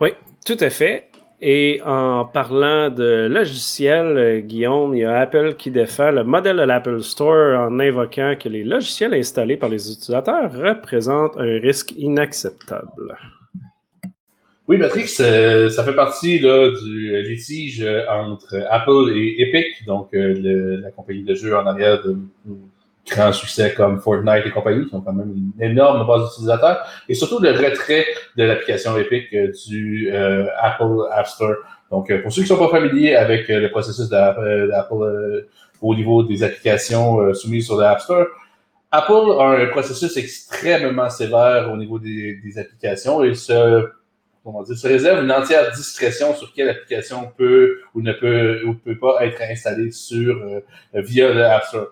[0.00, 0.10] Oui,
[0.46, 1.10] tout à fait.
[1.40, 6.62] Et en parlant de logiciels, Guillaume, il y a Apple qui défend le modèle de
[6.62, 13.16] l'Apple Store en invoquant que les logiciels installés par les utilisateurs représentent un risque inacceptable.
[14.66, 21.22] Oui, Patrick, ça fait partie du litige entre Apple et Epic, donc euh, la compagnie
[21.22, 22.16] de jeux en arrière de
[23.08, 27.14] grands succès comme Fortnite et compagnie, qui ont quand même une énorme base d'utilisateurs, et
[27.14, 31.56] surtout le retrait de l'application Epic euh, du euh, Apple App Store.
[31.90, 35.46] Donc, pour ceux qui ne sont pas familiers avec le processus d'Apple
[35.80, 38.26] au niveau des applications soumises sur l'App Store,
[38.90, 43.84] Apple a un processus extrêmement sévère au niveau des, applications et se
[44.86, 49.42] réserve une entière discrétion sur quelle application peut ou ne peut ou peut pas être
[49.42, 50.60] installée sur euh,
[50.94, 51.88] via le App Store.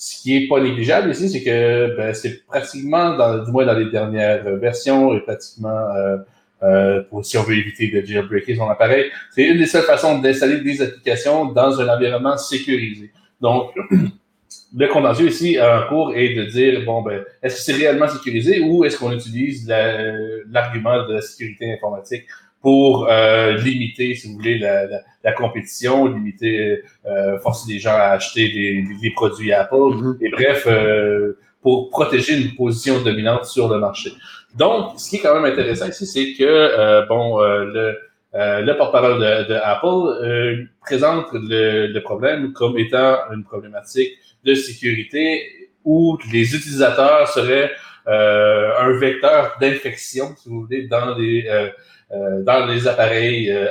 [0.00, 3.76] Ce qui est pas négligeable ici, c'est que ben, c'est pratiquement, dans, du moins dans
[3.76, 6.18] les dernières versions, et pratiquement euh,
[6.62, 10.60] euh, si on veut éviter de jailbreaker son appareil, c'est une des seules façons d'installer
[10.60, 13.10] des applications dans un environnement sécurisé.
[13.40, 13.72] Donc,
[14.76, 18.60] le contentieux ici en cours est de dire bon ben est-ce que c'est réellement sécurisé
[18.60, 22.24] ou est-ce qu'on utilise l'argument de la sécurité informatique
[22.60, 27.94] pour euh, limiter, si vous voulez, la, la, la compétition, limiter, euh, forcer les gens
[27.94, 30.16] à acheter des, des produits Apple, mm-hmm.
[30.24, 34.12] et bref, euh, pour protéger une position dominante sur le marché.
[34.56, 37.98] Donc, ce qui est quand même intéressant ici, c'est que euh, bon, euh, le
[38.34, 44.12] le porte-parole de, de, Apple présente le, le, problème comme étant une problématique
[44.44, 45.42] de sécurité
[45.82, 47.72] où les utilisateurs seraient
[48.08, 51.70] euh, un vecteur d'infection, si vous voulez, dans les, euh, euh,
[52.10, 53.66] dans les appareils euh,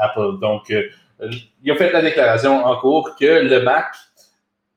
[0.00, 0.40] Apple.
[0.40, 0.88] Donc, euh,
[1.62, 3.86] il a fait la déclaration en cours que le Mac,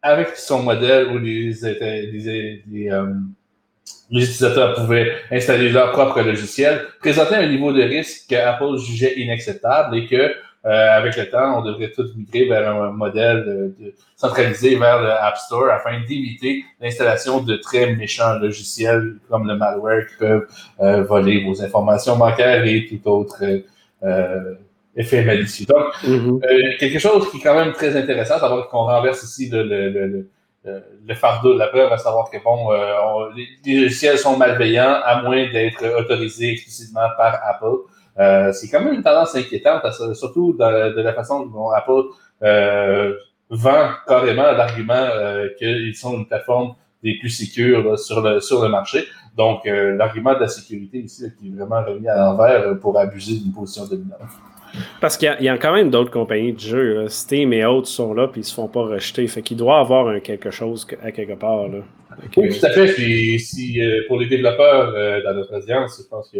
[0.01, 2.89] avec son modèle où les, les,
[4.11, 10.07] utilisateurs pouvaient installer leur propre logiciel, présentait un niveau de risque qu'Apple jugeait inacceptable et
[10.07, 10.33] que euh,
[10.65, 15.11] avec le temps, on devrait tout migrer vers un modèle de, de centralisé vers le
[15.11, 20.47] App Store afin d'éviter l'installation de très méchants logiciels comme le malware qui peuvent
[20.79, 23.43] euh, voler vos informations bancaires et tout autre
[24.03, 24.53] euh,
[24.95, 25.65] effet malicieux.
[25.65, 26.39] Donc, Mhm.
[26.43, 29.89] euh, quelque chose qui est quand même très intéressant, savoir qu'on renverse ici le, le,
[29.89, 30.29] le, le,
[30.65, 34.37] euh, fardeau de la preuve, à savoir que bon, euh, on- les, les logiciels sont
[34.37, 37.79] malveillants à moins d'être autorisés explicitement par Apple.
[38.19, 39.81] Euh, c'est quand même une tendance inquiétante,
[40.13, 42.03] surtout de, de la façon dont Apple
[42.43, 43.13] euh,
[43.49, 48.61] vend carrément l'argument euh, qu'ils sont une plateforme des plus sécures là, sur, le, sur
[48.63, 49.05] le marché.
[49.35, 53.37] Donc, l'argument de la sécurité ici là, qui est vraiment remis à l'envers pour abuser
[53.39, 54.19] d'une position dominante.
[55.01, 57.01] Parce qu'il y, a- il y a quand même d'autres compagnies de jeux.
[57.01, 57.09] là.
[57.09, 59.25] Steam et autres sont là, puis ils se font pas rejeter.
[59.27, 61.67] Fait qu'il doit avoir un quelque chose à quelque part.
[61.67, 61.79] Là.
[62.37, 62.93] Oui, tout à fait.
[62.93, 66.37] Puis si pour les développeurs dans notre audience, je pense que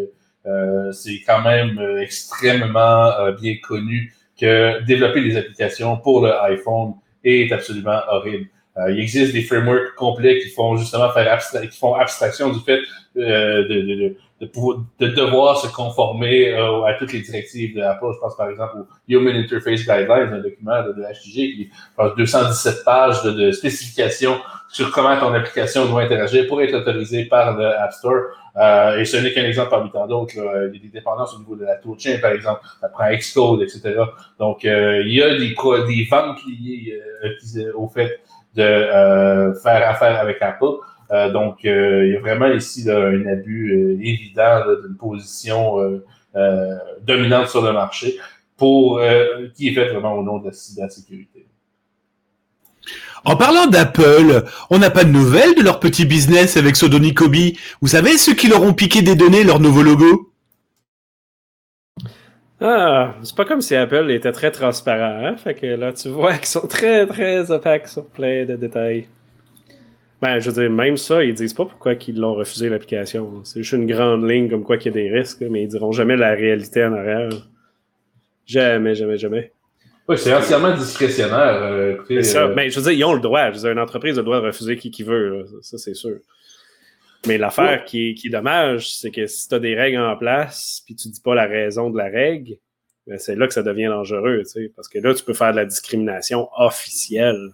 [0.92, 6.94] c'est quand même euh, extrêmement euh, bien connu que développer des applications pour le iPhone
[7.24, 8.48] est absolument horrible.
[8.78, 11.40] Euh, il existe des frameworks complets qui font justement faire
[11.72, 12.80] qui font abstraction du fait
[13.18, 17.82] euh, de, de, de, pouvoir- de devoir se conformer euh, à toutes les directives de
[17.82, 18.08] Apple.
[18.16, 22.84] Je pense par exemple au Human Interface Guidelines, un document de, HTG qui pense, 217
[22.84, 27.68] pages de, de spécifications sur comment ton application doit interagir pour être autorisée par le
[27.80, 28.24] App Store.
[28.56, 30.36] Euh, et ce n'est qu'un exemple parmi tant d'autres.
[30.36, 32.62] Il y a des dépendances au niveau de la toolchain, par exemple.
[32.82, 33.96] Ça prend Xcode, etc.
[34.40, 35.56] Donc, euh, il y a des,
[35.88, 38.20] des ventes liées euh, au fait
[38.56, 40.66] de euh, faire affaire avec Apple.
[41.12, 46.02] Euh, donc, euh, il y a vraiment ici là, un abus évident d'une position
[47.02, 48.18] dominante sur le marché
[48.58, 49.02] pour
[49.56, 51.33] qui est faite vraiment au nom de la cybersécurité.
[53.26, 57.36] En parlant d'Apple, on n'a pas de nouvelles de leur petit business avec Sodoni Kobe.
[57.82, 60.34] Vous savez, ceux qui leur ont piqué des données, leur nouveau logo?
[62.60, 65.26] Ah, c'est pas comme si Apple était très transparent.
[65.26, 65.36] Hein?
[65.38, 69.08] Fait que là, tu vois qu'ils sont très, très opaques sur plein de détails.
[70.22, 73.42] Ben, je veux dire, même ça, ils disent pas pourquoi ils l'ont refusé l'application.
[73.44, 75.92] C'est juste une grande ligne comme quoi qu'il y a des risques, mais ils diront
[75.92, 77.30] jamais la réalité en arrière.
[78.46, 79.52] Jamais, jamais, jamais.
[80.08, 81.64] Oui, c'est entièrement discrétionnaire.
[81.64, 82.44] Euh, écoutez, C'est ça.
[82.44, 83.50] euh, Ben, je veux dire, ils ont le droit.
[83.52, 85.30] Je veux dire, une entreprise a le droit de refuser qui, qui veut.
[85.40, 85.44] là.
[85.62, 86.18] Ça, c'est sûr.
[87.26, 90.18] Mais l'affaire qui, est, qui est dommage, c'est que si tu as des règles en
[90.18, 92.56] place, puis tu dis pas la raison de la règle,
[93.08, 94.40] ben, c'est là que ça devient dangereux.
[94.40, 97.52] tu sais, Parce que là, tu peux faire de la discrimination officielle.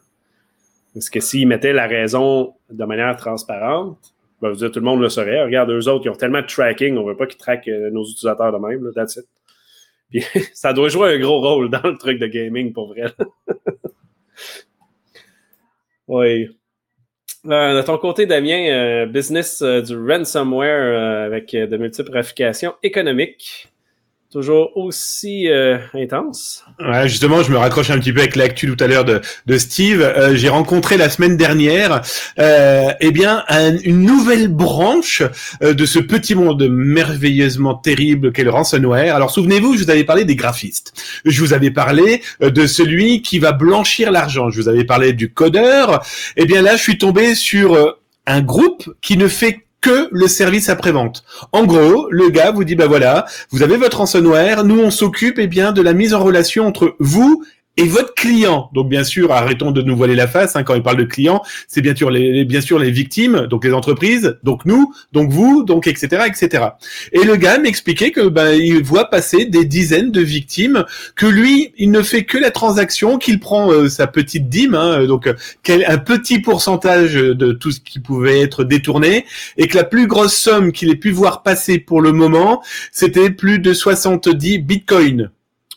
[0.95, 3.99] Parce que s'ils mettaient la raison de manière transparente,
[4.41, 5.43] ben, vous dire, tout le monde le saurait.
[5.43, 8.03] Regarde, eux autres, ils ont tellement de tracking, on veut pas qu'ils traquent euh, nos
[8.05, 8.83] utilisateurs de même.
[8.85, 9.25] Là, that's it.
[10.53, 13.13] Ça doit jouer un gros rôle dans le truc de gaming, pour vrai.
[16.07, 16.49] oui.
[17.45, 23.68] Euh, de ton côté, Damien, euh, business euh, du ransomware avec de multiples ramifications économiques,
[24.31, 26.63] toujours aussi euh, intense.
[26.79, 29.57] Ouais, justement, je me raccroche un petit peu avec l'actu tout à l'heure de, de
[29.57, 30.01] Steve.
[30.01, 32.01] Euh, J'ai rencontré la semaine dernière,
[32.37, 35.23] euh, eh bien, un- une nouvelle branche
[35.63, 39.15] euh, de ce petit monde merveilleusement terrible qu'est le ransomware.
[39.15, 40.93] Alors, souvenez-vous, je vous avais parlé des graphistes.
[41.25, 44.49] Je vous avais parlé euh, de celui qui va blanchir l'argent.
[44.51, 46.03] Je vous avais parlé du codeur.
[46.37, 47.91] Eh bien, là, je suis tombé sur euh,
[48.27, 51.23] un groupe qui ne fait que le service après-vente.
[51.51, 55.39] En gros, le gars vous dit, bah voilà, vous avez votre ransomware, nous on s'occupe
[55.39, 57.43] eh bien de la mise en relation entre vous
[57.79, 58.69] et votre client.
[58.73, 61.41] Donc bien sûr, arrêtons de nous voiler la face hein, quand il parle de client,
[61.67, 66.65] c'est bien sûr les, victimes, donc les entreprises, donc nous, donc vous, donc etc etc.
[67.13, 70.83] Et le gars m'expliquait que ben il voit passer des dizaines de victimes,
[71.15, 75.05] que lui il ne fait que la transaction, qu'il prend euh, sa petite dîme, hein,
[75.05, 75.33] donc euh,
[75.87, 80.35] un petit pourcentage de tout ce qui pouvait être détourné, et que la plus grosse
[80.35, 82.61] somme qu'il ait pu voir passer pour le moment,
[82.91, 85.31] c'était plus de 70 bitcoins.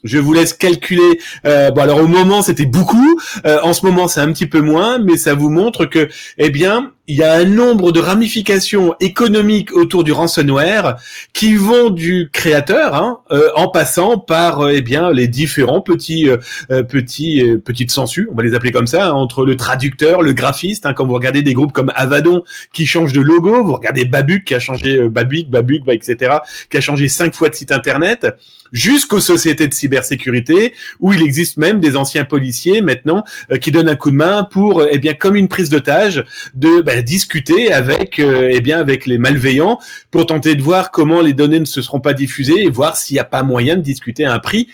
[0.04, 1.20] Je vous laisse calculer.
[1.46, 3.20] Euh, bon, alors au moment c'était beaucoup.
[3.46, 6.50] Euh, en ce moment c'est un petit peu moins, mais ça vous montre que, eh
[6.50, 10.98] bien, il y a un nombre de ramifications économiques autour du ransomware
[11.32, 16.28] qui vont du créateur, hein, euh, en passant par, euh, eh bien, les différents petits,
[16.28, 16.36] euh,
[16.70, 20.22] euh, petits, euh, petites sensus, on va les appeler comme ça, hein, entre le traducteur,
[20.22, 20.86] le graphiste.
[20.86, 24.44] Hein, quand vous regardez des groupes comme Avadon qui changent de logo, vous regardez Babuc
[24.44, 26.36] qui a changé euh, Babuc, Babuc, bah, etc.,
[26.70, 28.28] qui a changé cinq fois de site internet
[28.72, 33.22] jusqu'aux sociétés de cybersécurité, où il existe même des anciens policiers maintenant
[33.60, 36.91] qui donnent un coup de main pour, eh bien, comme une prise d'otage, de bah,
[37.00, 39.78] discuter avec, euh, eh avec les malveillants
[40.10, 43.14] pour tenter de voir comment les données ne se seront pas diffusées et voir s'il
[43.14, 44.68] n'y a pas moyen de discuter un prix.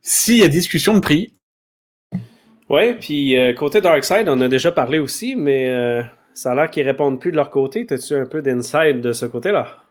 [0.00, 1.34] S'il y a discussion de prix,
[2.68, 6.02] Oui, puis euh, côté Darkseid, on a déjà parlé aussi, mais euh,
[6.34, 7.86] ça a l'air qu'ils répondent plus de leur côté.
[7.86, 9.81] T'as-tu un peu d'inside de ce côté-là?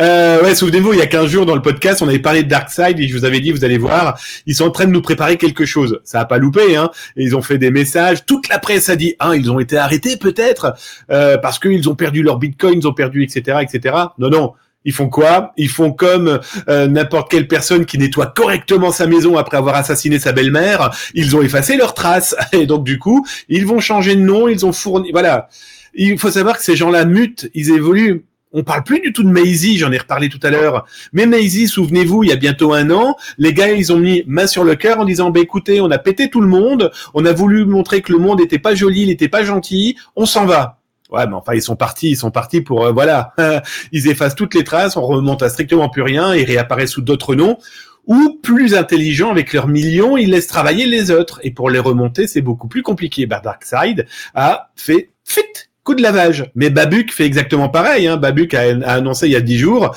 [0.00, 2.48] Euh, ouais, souvenez-vous, il y a 15 jours dans le podcast, on avait parlé de
[2.48, 5.02] Darkseid et je vous avais dit, vous allez voir, ils sont en train de nous
[5.02, 6.00] préparer quelque chose.
[6.02, 6.90] Ça a pas loupé, hein.
[7.14, 8.24] Ils ont fait des messages.
[8.24, 10.74] Toute la presse a dit, ah, ils ont été arrêtés peut-être
[11.10, 13.94] euh, parce qu'ils ont perdu leur bitcoin, ils ont perdu, etc., etc.
[14.18, 14.52] Non, non.
[14.86, 15.52] Ils font quoi?
[15.58, 20.18] Ils font comme euh, n'importe quelle personne qui nettoie correctement sa maison après avoir assassiné
[20.18, 20.90] sa belle-mère.
[21.14, 24.48] Ils ont effacé leurs traces et donc du coup, ils vont changer de nom.
[24.48, 25.12] Ils ont fourni.
[25.12, 25.48] Voilà.
[25.94, 28.24] Il faut savoir que ces gens-là mutent, ils évoluent.
[28.52, 30.84] On parle plus du tout de Maisie, j'en ai reparlé tout à l'heure.
[31.12, 34.46] Mais Maisie, souvenez-vous, il y a bientôt un an, les gars, ils ont mis main
[34.46, 37.32] sur le cœur en disant, bah écoutez, on a pété tout le monde, on a
[37.32, 40.80] voulu montrer que le monde n'était pas joli, il n'était pas gentil, on s'en va.
[41.10, 43.34] Ouais, mais enfin, ils sont partis, ils sont partis pour, euh, voilà,
[43.92, 47.34] ils effacent toutes les traces, on remonte à strictement plus rien, ils réapparaissent sous d'autres
[47.34, 47.58] noms.
[48.06, 51.38] Ou plus intelligents avec leurs millions, ils laissent travailler les autres.
[51.44, 53.26] Et pour les remonter, c'est beaucoup plus compliqué.
[53.26, 55.40] Bah, Darkseid a fait fit
[55.84, 56.50] coup de lavage.
[56.54, 58.06] Mais Babuk fait exactement pareil.
[58.06, 58.16] Hein.
[58.16, 59.94] Babuk a, a, annoncé il y a dix jours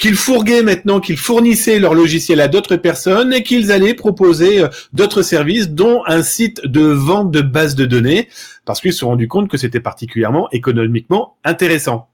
[0.00, 4.68] qu'ils fourguaient maintenant, qu'ils fournissaient leur logiciel à d'autres personnes et qu'ils allaient proposer euh,
[4.94, 8.28] d'autres services, dont un site de vente de bases de données,
[8.64, 12.08] parce qu'ils se sont rendus compte que c'était particulièrement économiquement intéressant.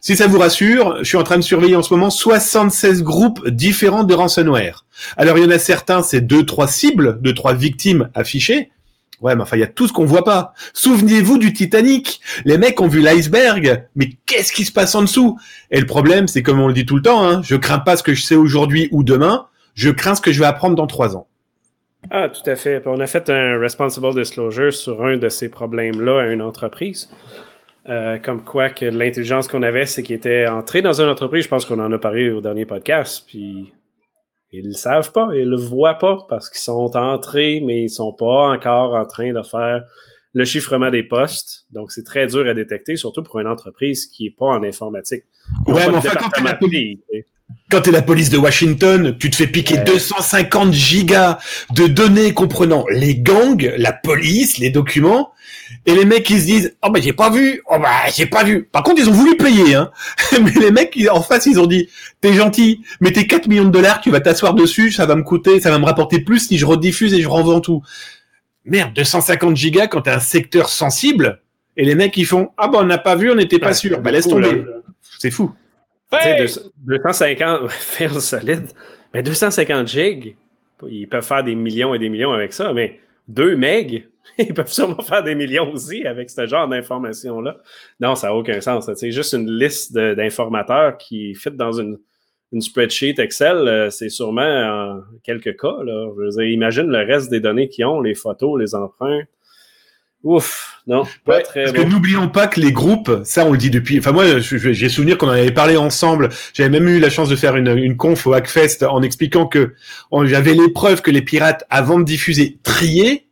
[0.00, 3.48] Si ça vous rassure, je suis en train de surveiller en ce moment 76 groupes
[3.48, 4.84] différents de ransomware.
[5.16, 8.70] Alors il y en a certains, c'est deux, trois cibles, deux, trois victimes affichées,
[9.20, 10.52] Ouais, mais enfin, il y a tout ce qu'on voit pas.
[10.74, 12.20] Souvenez-vous du Titanic.
[12.44, 15.38] Les mecs ont vu l'iceberg, mais qu'est-ce qui se passe en dessous?
[15.70, 17.96] Et le problème, c'est comme on le dit tout le temps, hein, je crains pas
[17.96, 20.86] ce que je sais aujourd'hui ou demain, je crains ce que je vais apprendre dans
[20.86, 21.26] trois ans.
[22.10, 22.82] Ah, tout à fait.
[22.86, 27.10] on a fait un responsible disclosure sur un de ces problèmes-là à une entreprise.
[27.88, 31.48] Euh, comme quoi que l'intelligence qu'on avait, c'est qu'il était entré dans une entreprise, je
[31.48, 33.72] pense qu'on en a parlé au dernier podcast, puis
[34.52, 37.80] ils ne le savent pas, ils ne le voient pas parce qu'ils sont entrés, mais
[37.80, 39.84] ils ne sont pas encore en train de faire
[40.34, 41.66] le chiffrement des postes.
[41.70, 45.24] Donc, c'est très dur à détecter, surtout pour une entreprise qui n'est pas en informatique.
[45.66, 46.98] Ouais, mais enfin, quand tu la, police,
[47.70, 51.38] quand es la police de Washington, tu te fais piquer 250 gigas
[51.74, 55.32] de données comprenant les gangs, la police, les documents.
[55.86, 58.44] Et les mecs, ils se disent, oh bah j'ai pas vu, oh bah j'ai pas
[58.44, 58.64] vu.
[58.64, 59.90] Par contre, ils ont voulu payer, hein.
[60.42, 61.88] mais les mecs, en face, ils ont dit,
[62.20, 65.22] t'es gentil, mais tes 4 millions de dollars, tu vas t'asseoir dessus, ça va me
[65.22, 67.82] coûter, ça va me rapporter plus si je rediffuse et je revends tout.
[68.64, 71.40] Merde, 250 gigas quand t'as un secteur sensible,
[71.76, 74.00] et les mecs, ils font, ah bah on n'a pas vu, on n'était pas sûr.
[74.00, 74.64] Bah laisse tomber.
[75.18, 75.52] C'est fou.
[76.12, 76.46] Hey!
[76.86, 78.66] 250, faire solide.
[79.14, 80.36] Mais 250 gigs,
[80.88, 84.72] ils peuvent faire des millions et des millions avec ça, mais 2 megs, ils peuvent
[84.72, 87.58] sûrement faire des millions aussi avec ce genre d'informations-là.
[88.00, 88.90] Non, ça n'a aucun sens.
[88.94, 91.98] C'est juste une liste d'informateurs qui fit dans une,
[92.52, 93.56] une spreadsheet Excel.
[93.56, 95.82] Euh, c'est sûrement en quelques cas.
[95.84, 96.10] Là.
[96.44, 99.26] Imagine le reste des données qu'ils ont, les photos, les empreintes.
[100.24, 103.70] Ouf, non, pas très Parce que n'oublions pas que les groupes, ça on le dit
[103.70, 103.98] depuis.
[103.98, 106.30] Enfin moi, j'ai souvenir qu'on en avait parlé ensemble.
[106.52, 109.74] J'avais même eu la chance de faire une, une conf au Hackfest en expliquant que
[110.24, 113.28] j'avais les preuves que les pirates, avant de diffuser, triaient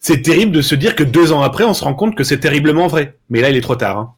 [0.00, 2.38] c'est terrible de se dire que deux ans après, on se rend compte que c'est
[2.38, 3.16] terriblement vrai.
[3.30, 3.98] Mais là, il est trop tard.
[3.98, 4.14] Hein.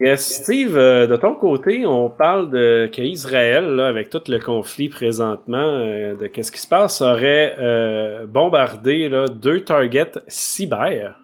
[0.00, 5.56] Yes, Steve, euh, de ton côté, on parle de qu'Israël, avec tout le conflit présentement,
[5.56, 11.16] euh, de qu'est-ce qui se passe, aurait euh, bombardé là, deux targets cyber.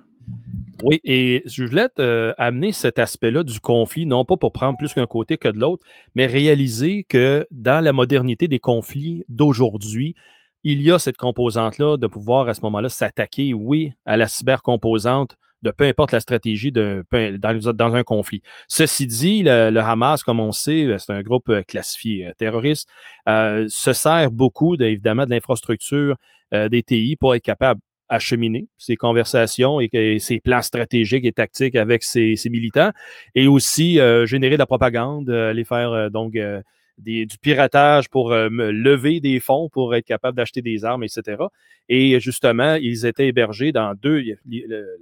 [0.82, 1.88] Oui, et je voulais
[2.38, 5.84] amener cet aspect-là du conflit, non pas pour prendre plus qu'un côté que de l'autre,
[6.14, 10.14] mais réaliser que dans la modernité des conflits d'aujourd'hui,
[10.64, 15.36] il y a cette composante-là de pouvoir à ce moment-là s'attaquer, oui, à la cybercomposante
[15.62, 18.42] de peu importe la stratégie de, dans, un conflit.
[18.68, 22.88] Ceci dit, le, Hamas, comme on sait, euh, c'est un groupe euh, classifié euh, terroriste,
[23.26, 26.16] se sert beaucoup, évidemment, de l'infrastructure
[26.52, 32.02] des TI pour être capable acheminer ses conversations et, ses plans stratégiques et tactiques avec
[32.02, 32.90] ses, militants
[33.34, 36.36] et aussi générer de la propagande, les faire donc
[37.00, 41.42] du piratage pour euh, lever des fonds pour être capable d'acheter des armes, etc.
[41.88, 44.22] Et justement, ils étaient hébergés dans deux.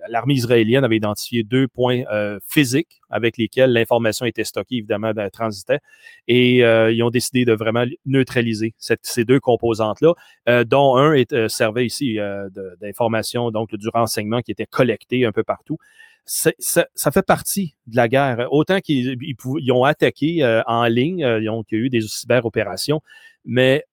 [0.09, 5.81] L'armée israélienne avait identifié deux points euh, physiques avec lesquels l'information était stockée, évidemment, transitait.
[6.29, 11.87] Et euh, ils ont décidé de vraiment neutraliser ces deux composantes-là, dont un est, servait
[11.87, 12.19] ici
[12.81, 15.79] d'information, donc du renseignement qui était collecté un peu partout
[16.25, 18.49] ça, fait partie de la guerre.
[18.51, 19.17] Autant qu'ils
[19.73, 23.01] ont attaqué euh, en ligne, euh, ils ont eu des cyber-opérations,
[23.45, 23.85] mais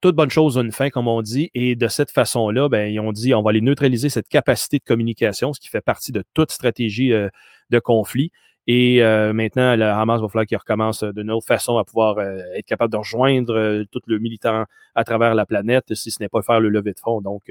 [0.00, 3.00] toute bonne chose a une fin, comme on dit, et de cette façon-là, ben, ils
[3.00, 6.24] ont dit on va les neutraliser cette capacité de communication, ce qui fait partie de
[6.34, 7.28] toute stratégie euh,
[7.70, 8.30] de conflit.
[8.66, 12.38] Et euh, maintenant, le Hamas va falloir qu'il recommence d'une autre façon à pouvoir euh,
[12.54, 16.28] être capable de rejoindre euh, tout le militant à travers la planète, si ce n'est
[16.28, 17.50] pas faire le lever de fonds, donc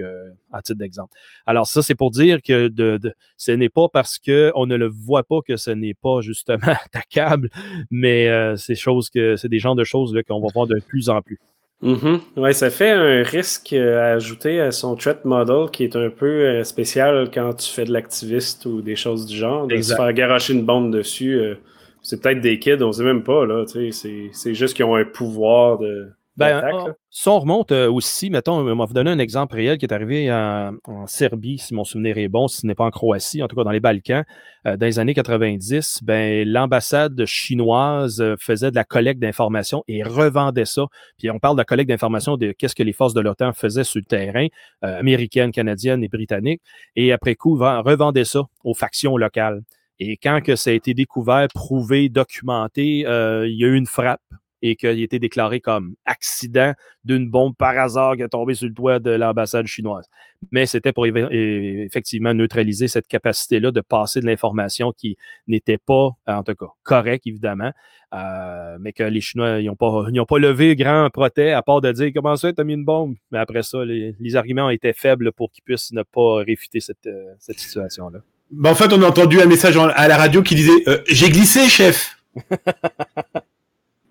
[0.52, 1.14] à titre d'exemple.
[1.46, 3.00] Alors ça, c'est pour dire que de,
[3.38, 7.50] ce n'est pas parce qu'on ne le voit pas que ce n'est pas justement attaquable,
[7.90, 11.22] mais c'est choses que c'est des genres de choses qu'on va voir de plus en
[11.22, 11.40] plus.
[11.82, 12.20] Mm-hmm.
[12.36, 16.26] Oui, ça fait un risque à ajouter à son threat model qui est un peu
[16.28, 19.66] euh, spécial quand tu fais de l'activiste ou des choses du genre.
[19.66, 21.56] De se faire garocher une bombe dessus, euh,
[22.02, 23.46] c'est peut-être des kids, on sait même pas.
[23.46, 26.10] Là, c'est juste qu'ils ont un pouvoir de.
[26.40, 29.86] Ben, si on remonte euh, aussi, mettons, on va vous donner un exemple réel qui
[29.86, 33.44] est arrivé en, Serbie, si mon souvenir est bon, si ce n'est pas en Croatie,
[33.44, 34.24] en tout cas dans les Balkans,
[34.66, 40.02] euh, dans les années 90, ben, l'ambassade chinoise euh, faisait de la collecte d'informations et
[40.02, 40.86] revendait ça.
[41.18, 43.84] Puis on parle de la collecte d'informations de qu'est-ce que les forces de l'OTAN faisaient
[43.84, 44.48] sur le terrain,
[44.82, 46.62] américaines, canadiennes et britanniques,
[46.96, 49.62] et après coup, revendait ça aux factions locales.
[50.00, 54.22] Et quand que ça a été découvert, prouvé, documenté, il y a eu une frappe
[54.62, 58.68] et qu'il a été déclaré comme accident d'une bombe par hasard qui est tombée sur
[58.68, 60.06] le toit de l'ambassade chinoise.
[60.52, 66.44] Mais c'était pour effectivement neutraliser cette capacité-là de passer de l'information qui n'était pas, en
[66.44, 67.72] tout cas, correcte, évidemment,
[68.14, 72.12] euh, mais que les Chinois n'ont pas, pas levé grand protest à part de dire
[72.14, 73.16] comment ça, tu as mis une bombe?
[73.32, 77.34] Mais après ça, les, arguments étaient faibles pour qu'ils puissent ne pas réfuter cette, euh,
[77.40, 78.20] cette situation-là.
[78.52, 81.30] Ben, en fait, on a entendu un message à la radio qui disait euh, J'ai
[81.30, 82.16] glissé, chef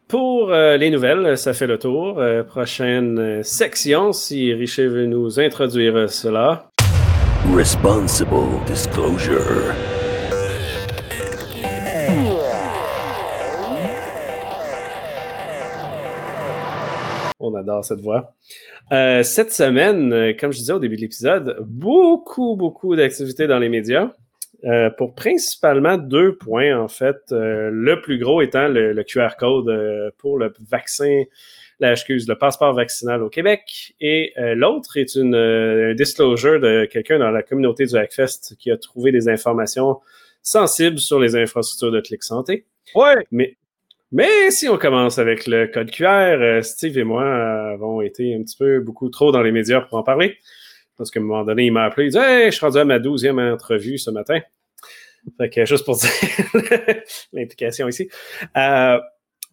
[0.09, 2.18] Pour euh, les nouvelles, ça fait le tour.
[2.18, 6.70] Euh, prochaine euh, section, si Richer veut nous introduire cela.
[7.54, 9.74] Responsible Disclosure.
[17.38, 18.32] On adore cette voix.
[18.90, 24.11] cette semaine, comme je disais au début de l'épisode, beaucoup, beaucoup d'activités dans les médias.
[24.64, 27.16] Euh, pour principalement deux points, en fait.
[27.30, 31.22] Euh, le plus gros étant le, QR code euh, pour le vaccin,
[31.78, 33.94] la, excuse, le passeport vaccinal au Québec.
[34.00, 38.76] Et l'autre est une un disclosure de quelqu'un dans la communauté du Hackfest qui a
[38.76, 40.00] trouvé des informations
[40.42, 42.64] sensibles sur les infrastructures de Clic Santé.
[42.96, 43.14] Ouais.
[43.30, 43.56] Mais,
[44.11, 47.24] mais si on commence avec le code QR, Steve et moi
[47.74, 50.36] avons été un petit peu beaucoup trop dans les médias pour en parler.
[50.99, 52.84] Parce qu'à un moment donné, il m'a appelé, il dit Hey, je suis rendu à
[52.84, 54.40] ma douzième entrevue ce matin.
[55.36, 56.11] Fait que juste pour dire
[57.32, 58.09] l'implication ici.
[58.57, 58.99] Euh,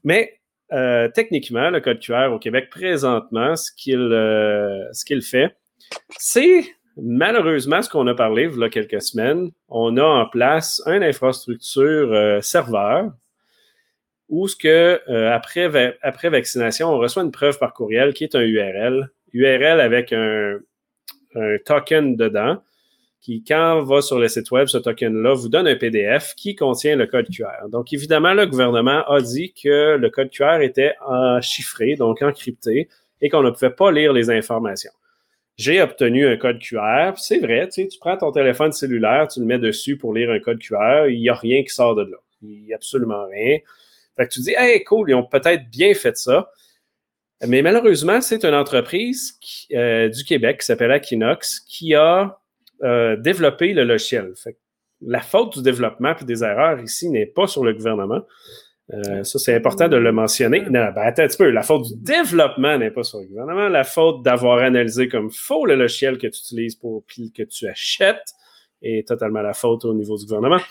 [0.04, 0.40] mais
[0.74, 5.56] euh, techniquement, le code QR au Québec, présentement, ce qu'il euh, ce qu'il fait,
[6.18, 6.66] c'est
[6.98, 9.52] malheureusement ce qu'on a parlé il y a quelques semaines.
[9.70, 13.12] On a en place une infrastructure serveur
[14.30, 18.42] où ce que après, après vaccination, on reçoit une preuve par courriel qui est un
[18.42, 19.12] URL.
[19.34, 20.58] URL avec un,
[21.36, 22.58] un token dedans
[23.22, 26.56] qui, quand on va sur le site web, ce token-là vous donne un PDF qui
[26.56, 27.70] contient le code QR.
[27.70, 30.94] Donc, évidemment, le gouvernement a dit que le code QR était
[31.42, 32.88] chiffré, donc encrypté,
[33.22, 34.92] et qu'on ne pouvait pas lire les informations.
[35.58, 37.14] J'ai obtenu un code QR.
[37.18, 40.30] C'est vrai, tu, sais, tu prends ton téléphone cellulaire, tu le mets dessus pour lire
[40.30, 42.18] un code QR, il n'y a rien qui sort de là.
[42.42, 43.58] Il n'y a absolument rien.
[44.18, 46.52] Fait que tu dis, hey, cool, ils ont peut-être bien fait ça.
[47.48, 49.40] Mais malheureusement, c'est une entreprise
[49.74, 52.40] euh, du Québec qui s'appelle Aquinox qui a
[52.84, 54.34] euh, développé le logiciel.
[55.02, 58.22] la faute du développement et des erreurs ici n'est pas sur le gouvernement.
[58.94, 60.62] Euh, ça, c'est important de le mentionner.
[60.62, 61.50] Non, ben, attends un petit peu.
[61.50, 63.68] La faute du développement n'est pas sur le gouvernement.
[63.68, 68.34] La faute d'avoir analysé comme faux le logiciel que tu utilises pour que tu achètes
[68.82, 70.62] est totalement la faute au niveau du gouvernement.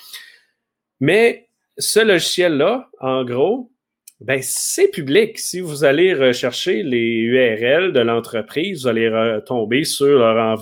[1.00, 3.72] Mais ce logiciel-là, en gros,
[4.20, 5.38] ben, c'est public.
[5.38, 10.58] Si vous allez rechercher les URL de l'entreprise, vous allez tomber sur leur,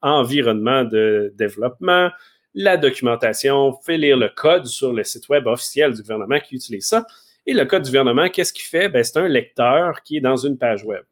[0.00, 2.10] environnement de développement,
[2.54, 6.86] la documentation, vous lire le code sur le site web officiel du gouvernement qui utilise
[6.86, 7.06] ça.
[7.46, 8.88] Et le code du gouvernement, qu'est-ce qu'il fait?
[8.88, 11.02] Ben, c'est un lecteur qui est dans une page web.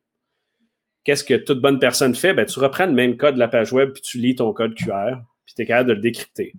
[1.05, 2.35] Qu'est-ce que toute bonne personne fait?
[2.35, 4.75] Ben, tu reprends le même code de la page web, puis tu lis ton code
[4.75, 6.53] QR, puis tu es capable de le décrypter.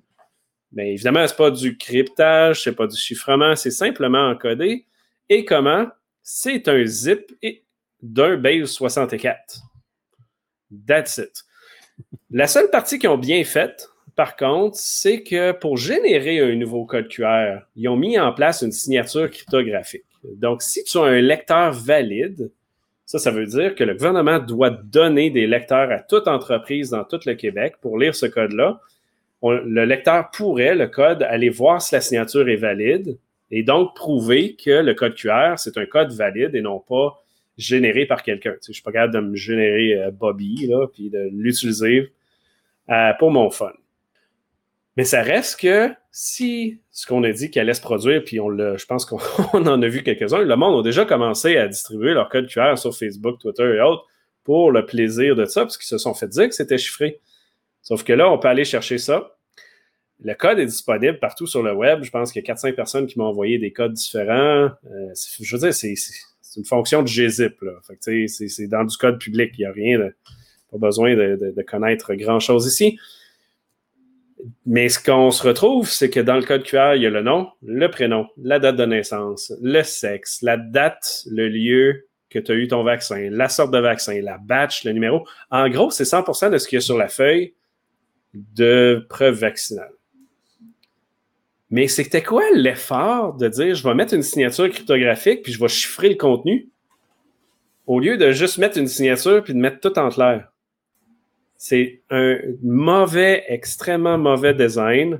[0.71, 4.85] Bien évidemment, ce n'est pas du cryptage, ce n'est pas du chiffrement, c'est simplement encodé.
[5.29, 5.87] Et comment?
[6.23, 7.33] C'est un zip
[8.01, 9.61] d'un base 64.
[10.85, 11.43] That's it.
[12.29, 16.85] La seule partie qu'ils ont bien faite, par contre, c'est que pour générer un nouveau
[16.85, 20.03] code QR, ils ont mis en place une signature cryptographique.
[20.23, 22.51] Donc, si tu as un lecteur valide,
[23.05, 27.05] ça, ça veut dire que le gouvernement doit donner des lecteurs à toute entreprise dans
[27.05, 28.81] tout le Québec pour lire ce code-là
[29.43, 33.17] le lecteur pourrait, le code, aller voir si la signature est valide
[33.51, 37.21] et donc prouver que le code QR, c'est un code valide et non pas
[37.57, 38.55] généré par quelqu'un.
[38.65, 42.11] Je suis pas capable de me générer euh, Bobby, là, puis de l'utiliser
[42.89, 43.71] euh, pour mon fun.
[44.95, 48.49] Mais ça reste que si ce qu'on a dit qu'il allait se produire, puis on
[48.49, 49.17] je pense qu'on
[49.53, 52.95] en a vu quelques-uns, le monde a déjà commencé à distribuer leur code QR sur
[52.95, 54.05] Facebook, Twitter et autres
[54.43, 57.19] pour le plaisir de ça, parce qu'ils se sont fait dire que c'était chiffré.
[57.87, 59.37] Sauf que là, on peut aller chercher ça.
[60.21, 62.03] Le code est disponible partout sur le web.
[62.03, 64.71] Je pense qu'il y a 4-5 personnes qui m'ont envoyé des codes différents.
[64.91, 65.95] Euh, je veux dire, c'est
[66.57, 67.63] une fonction de gzip.
[68.27, 69.53] C'est dans du code public.
[69.57, 69.99] Il n'y a rien.
[70.69, 72.99] Pas besoin de, connaître grand-chose ici.
[74.65, 77.21] Mais ce qu'on se retrouve, c'est que dans le code QR, il y a le
[77.21, 82.51] nom, le prénom, la date de naissance, le sexe, la date, le lieu que tu
[82.51, 85.25] as eu ton vaccin, la sorte de vaccin, la batch, le numéro.
[85.51, 87.53] En gros, c'est 100 de ce qu'il y a sur la feuille
[88.55, 89.91] de preuve vaccinale.
[91.69, 95.67] Mais c'était quoi l'effort de dire je vais mettre une signature cryptographique puis je vais
[95.67, 96.69] chiffrer le contenu
[97.87, 100.51] au lieu de juste mettre une signature puis de mettre tout en clair?
[101.57, 105.19] C'est un mauvais, extrêmement mauvais design.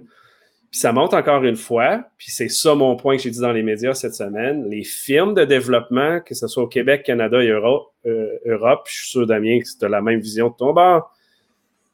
[0.70, 3.54] Puis ça monte encore une fois, puis c'est ça mon point que j'ai dit dans
[3.54, 4.70] les médias cette semaine.
[4.70, 9.10] Les firmes de développement, que ce soit au Québec, Canada et euh, Europe je suis
[9.10, 11.10] sûr, Damien, que tu as la même vision de ton bord,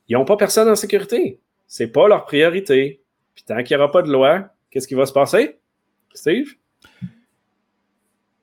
[0.07, 1.39] ils n'ont pas personne en sécurité.
[1.67, 3.01] C'est pas leur priorité.
[3.35, 5.57] Puis tant qu'il n'y aura pas de loi, qu'est-ce qui va se passer?
[6.13, 6.53] Steve?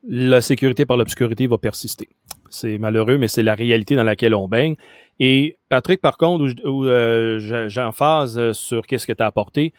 [0.02, 2.08] La sécurité par l'obscurité va persister.
[2.48, 4.76] C'est malheureux, mais c'est la réalité dans laquelle on baigne.
[5.20, 9.74] Et Patrick, par contre, où, euh, j'emphase sur qu'est-ce que tu as apporté,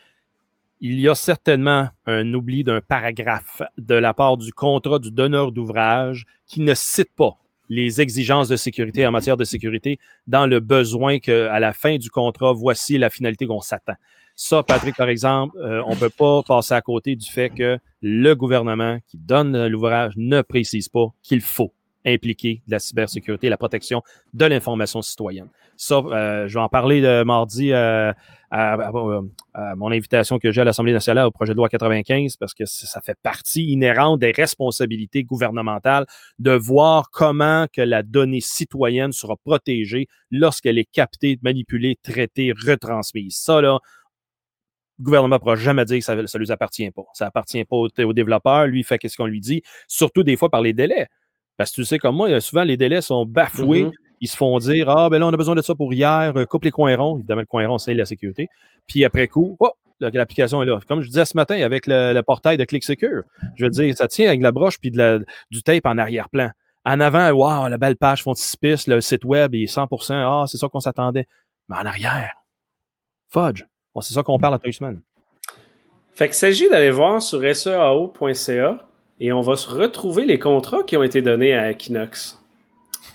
[0.79, 5.51] il y a certainement un oubli d'un paragraphe de la part du contrat du donneur
[5.51, 7.37] d'ouvrage qui ne cite pas
[7.71, 9.97] les exigences de sécurité en matière de sécurité
[10.27, 13.95] dans le besoin qu'à la fin du contrat, voici la finalité qu'on s'attend.
[14.35, 17.79] Ça, Patrick, par exemple, euh, on ne peut pas passer à côté du fait que
[18.01, 21.71] le gouvernement qui donne l'ouvrage ne précise pas qu'il faut
[22.05, 24.01] impliquer la cybersécurité et la protection
[24.33, 25.49] de l'information citoyenne.
[25.77, 28.13] Ça, euh, je vais en parler de mardi euh,
[28.51, 28.91] à,
[29.75, 33.01] mon invitation que j'ai à l'Assemblée nationale au projet de loi 95 parce que ça
[33.01, 36.05] fait partie inhérente des responsabilités gouvernementales
[36.39, 43.37] de voir comment que la donnée citoyenne sera protégée lorsqu'elle est captée, manipulée, traitée, retransmise.
[43.37, 43.79] Ça, là,
[44.99, 47.03] le gouvernement ne pourra jamais dire que ça ne lui appartient pas.
[47.13, 48.67] Ça appartient pas au, développeur.
[48.67, 51.07] Lui, fait ce qu'on lui dit, surtout des fois par les délais.
[51.61, 53.83] Parce que tu sais, comme moi, souvent, les délais sont bafoués.
[53.83, 53.91] Mm-hmm.
[54.21, 56.45] Ils se font dire Ah, ben là, on a besoin de ça pour hier, euh,
[56.45, 57.17] coupe les coins ronds.
[57.17, 58.49] Évidemment, le coin rond, c'est la sécurité.
[58.87, 60.79] Puis après coup, oh, l'application est là.
[60.87, 63.21] Comme je disais ce matin avec le, portail de ClickSecure,
[63.55, 66.49] je veux dire, ça tient avec la broche puis de du tape en arrière-plan.
[66.83, 70.67] En avant, waouh, la belle page frontispice, le site web est 100% Ah, c'est ça
[70.67, 71.27] qu'on s'attendait.
[71.69, 72.33] Mais en arrière,
[73.29, 73.65] fudge.
[74.01, 75.01] c'est ça qu'on parle à semaines.
[76.15, 78.87] Fait qu'il s'agit d'aller voir sur seao.ca
[79.21, 82.41] et on va se retrouver les contrats qui ont été donnés à Equinox.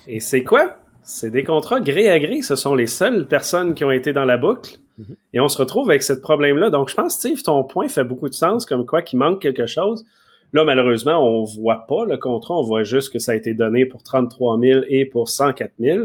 [0.07, 0.77] Et c'est quoi?
[1.03, 2.43] C'est des contrats gré à gré.
[2.43, 4.79] Ce sont les seules personnes qui ont été dans la boucle.
[4.99, 5.17] Mhm.
[5.35, 6.71] Et on se retrouve avec ce problème-là.
[6.71, 9.67] Donc, je pense, Steve, ton point fait beaucoup de sens, comme quoi qu'il manque quelque
[9.67, 10.07] chose.
[10.53, 12.55] Là, malheureusement, on ne voit pas le contrat.
[12.55, 16.05] On voit juste que ça a été donné pour 33 000 et pour 104 000.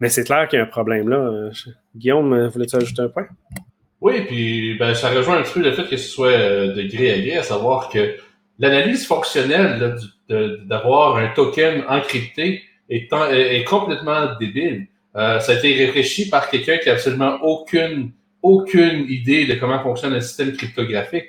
[0.00, 1.50] Mais c'est clair qu'il y a un problème là.
[1.94, 3.28] Guillaume, voulais-tu ajouter un point?
[4.00, 6.82] Oui, puis ben, ça rejoint un petit peu le fait que ce soit euh, de
[6.82, 8.16] gré à gré, à savoir que
[8.58, 9.96] l'analyse fonctionnelle
[10.28, 14.86] d'avoir un token encrypté est, est complètement débile.
[15.16, 19.82] Euh, ça a été réfléchi par quelqu'un qui a absolument aucune, aucune idée de comment
[19.82, 21.24] fonctionne un système cryptographique.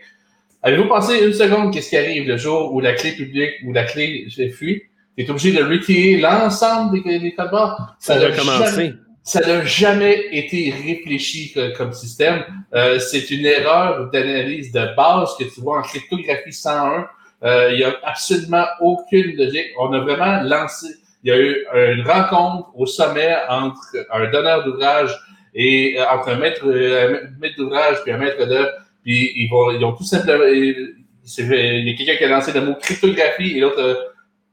[0.61, 1.73] Avez-vous pensé une seconde?
[1.73, 4.84] Qu'est-ce qui arrive le jour où la clé publique ou la clé fuit?
[5.17, 7.95] Tu es obligé de retirer l'ensemble des, des codes barres.
[7.99, 8.93] Ça, a commencé.
[9.23, 12.43] Ça n'a jamais été réfléchi comme système.
[12.73, 17.07] Euh, c'est une erreur d'analyse de base que tu vois en cryptographie 101
[17.43, 19.67] euh, il n'y a absolument aucune logique.
[19.79, 20.88] On a vraiment lancé,
[21.23, 21.65] il y a eu
[21.95, 23.79] une rencontre au sommet entre
[24.11, 25.15] un donneur d'ouvrage
[25.53, 26.65] et euh, entre un maître,
[27.39, 28.71] maître d'ouvrage puis un maître d'œuvre.
[29.03, 30.45] Puis ils, vont, ils ont tout simplement.
[30.45, 30.95] Il,
[31.38, 33.95] y a quelqu'un qui a lancé le mot cryptographie et l'autre euh,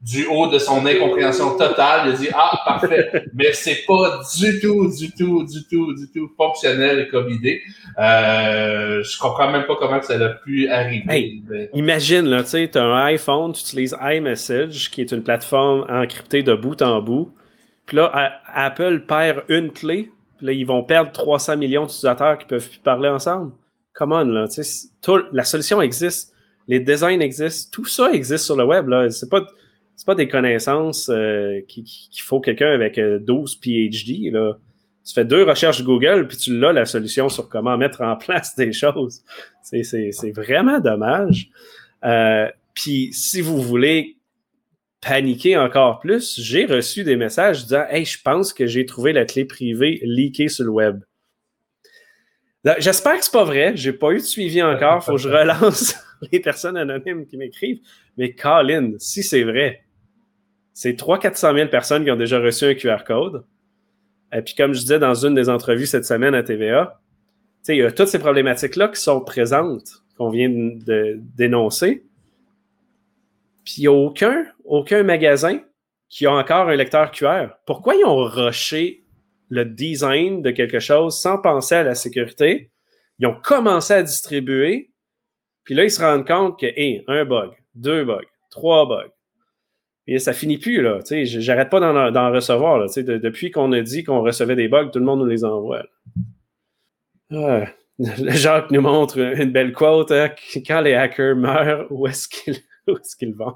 [0.04, 4.60] du haut de son incompréhension totale, il a dit Ah, parfait, mais c'est pas du
[4.60, 7.62] tout, du tout, du tout, du tout fonctionnel comme idée.
[7.98, 11.70] Euh, je comprends même pas comment ça a pu arriver.
[11.72, 15.86] Imagine, là, tu sais, tu as un iPhone, tu utilises iMessage, qui est une plateforme
[15.88, 17.32] encryptée de bout en bout.
[17.86, 22.46] Puis là, Apple perd une clé, puis là, ils vont perdre 300 millions d'utilisateurs qui
[22.46, 23.52] peuvent plus parler ensemble.
[23.94, 24.88] Come on, là, tu sais,
[25.32, 26.34] la solution existe,
[26.68, 29.08] les designs existent, tout ça existe sur le web, là.
[29.08, 29.40] C'est pas
[30.04, 31.86] c'est pas des connaissances euh, qu'il
[32.20, 34.30] faut quelqu'un avec 12 euh, PhD.
[34.30, 34.58] Là.
[35.02, 38.54] Tu fais deux recherches Google, puis tu l'as la solution sur comment mettre en place
[38.54, 39.22] des choses.
[39.62, 41.48] C'est vraiment dommage.
[42.04, 44.18] Euh, puis si vous voulez
[45.00, 49.24] paniquer encore plus, j'ai reçu des messages disant Hey, je pense que j'ai trouvé la
[49.24, 51.00] clé privée leakée sur le web.
[52.78, 53.72] J'espère que c'est pas vrai.
[53.74, 55.02] J'ai pas eu de suivi encore.
[55.02, 55.96] Faut que je relance
[56.32, 57.80] les personnes anonymes qui m'écrivent.
[58.18, 59.83] Mais Colin, si c'est vrai,
[60.74, 63.44] c'est 300-400 000 personnes qui ont déjà reçu un QR code.
[64.32, 67.00] Et puis, comme je disais dans une des entrevues cette semaine à TVA,
[67.68, 72.04] il y a toutes ces problématiques-là qui sont présentes, qu'on vient de dénoncer.
[73.64, 75.60] Puis, il n'y a aucun, aucun magasin
[76.10, 77.50] qui a encore un lecteur QR.
[77.66, 79.04] Pourquoi ils ont rushé
[79.48, 82.72] le design de quelque chose sans penser à la sécurité?
[83.20, 84.90] Ils ont commencé à distribuer,
[85.62, 89.13] puis là, ils se rendent compte que, hé, un bug, deux bugs, trois bugs.
[90.06, 91.00] Et ça finit plus, là.
[91.10, 92.78] J'arrête pas d'en recevoir.
[92.78, 95.84] Là, depuis qu'on a dit qu'on recevait des bugs, tout le monde nous les envoie.
[97.32, 97.66] Ah,
[97.98, 100.10] Jacques nous montre une belle quote.
[100.10, 100.30] Hein,
[100.66, 102.54] quand les hackers meurent, où est-ce qu'ils
[102.88, 103.54] est qu vont?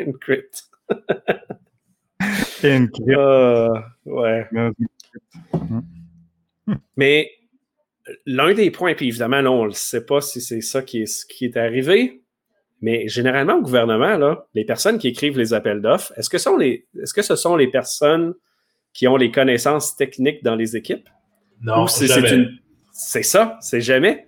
[0.00, 0.64] Encrypt.
[2.64, 2.98] Encrypt.
[3.00, 4.48] Uh, ouais.
[6.96, 7.30] Mais
[8.24, 11.26] l'un des points, puis évidemment, là, on ne sait pas si c'est ça qui est,
[11.26, 12.23] qui est arrivé,
[12.80, 16.56] mais généralement, au gouvernement, là, les personnes qui écrivent les appels d'offres, est-ce que, sont
[16.56, 18.34] les, est-ce que ce sont les personnes
[18.92, 21.08] qui ont les connaissances techniques dans les équipes?
[21.62, 22.08] Non, c'est,
[22.92, 24.26] c'est ça, c'est jamais.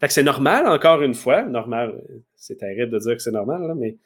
[0.00, 2.00] Fait que c'est normal, encore une fois, normal,
[2.36, 3.96] c'est terrible de dire que c'est normal, là, mais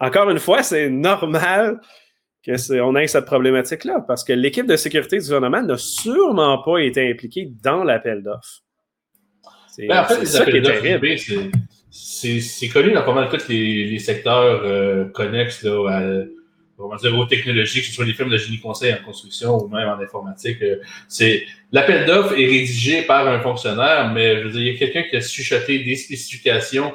[0.00, 1.80] encore une fois, c'est normal
[2.44, 7.08] qu'on ait cette problématique-là, parce que l'équipe de sécurité du gouvernement n'a sûrement pas été
[7.08, 8.62] impliquée dans l'appel d'offres.
[9.68, 11.52] C'est ben, en fait, ça qui est terrible.
[11.92, 17.26] C'est connu dans pas mal tous les, les secteurs euh, connexes là, à, dire, aux
[17.26, 20.62] technologies, que ce soit les firmes de génie conseil en construction ou même en informatique.
[20.62, 20.76] Euh,
[21.06, 24.78] c'est L'appel d'offres est rédigé par un fonctionnaire, mais je veux dire, il y a
[24.78, 26.94] quelqu'un qui a chuchoté des spécifications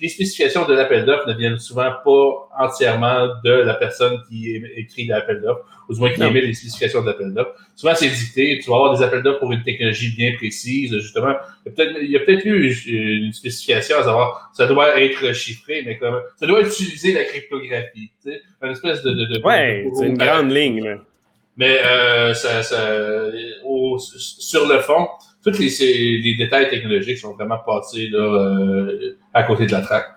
[0.00, 5.06] les spécifications de l'appel d'offres ne viennent souvent pas entièrement de la personne qui écrit
[5.06, 7.54] l'appel d'offres, ou du moins qui émet les spécifications de l'appel d'offres.
[7.76, 8.60] Souvent, c'est dicté.
[8.62, 10.92] Tu vas avoir des appels d'offres pour une technologie bien précise.
[10.98, 11.34] Justement,
[11.66, 12.72] il y a peut-être eu
[13.24, 18.10] une spécification à savoir ça doit être chiffré, mais comme ça doit utiliser la cryptographie.
[18.22, 19.10] Tu sais, une espèce de.
[19.12, 20.98] de, de ouais, c'est une grande ligne.
[21.56, 22.96] Mais euh, ça, ça,
[23.64, 25.08] au, sur le fond,
[25.42, 30.08] tous les, les, détails technologiques sont vraiment passés là, euh, à côté de la traque.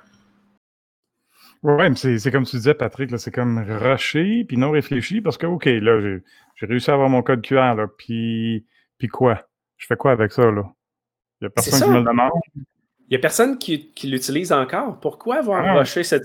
[1.64, 5.46] Oui, mais c'est comme tu disais, Patrick, c'est comme rusher puis non réfléchi parce que,
[5.46, 6.20] OK, là,
[6.56, 8.66] j'ai réussi à avoir mon code QR, là, puis,
[8.98, 9.48] puis quoi?
[9.78, 10.64] Je fais quoi avec ça, là?
[11.40, 12.32] Il n'y a personne qui me le demande?
[13.10, 14.98] Il n'y a personne qui, l'utilise encore.
[15.02, 15.80] Pourquoi avoir ah.
[15.80, 16.24] rusher cette,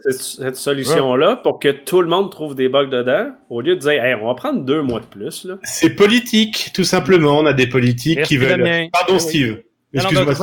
[0.55, 4.15] solution-là pour que tout le monde trouve des bugs dedans au lieu de dire hey,
[4.15, 5.47] on va prendre deux mois de plus?
[5.65, 7.39] C'est politique, tout simplement.
[7.39, 8.89] On a des politiques qui veulent.
[8.93, 9.59] Pardon, Steve.
[9.95, 10.35] Excuse-moi,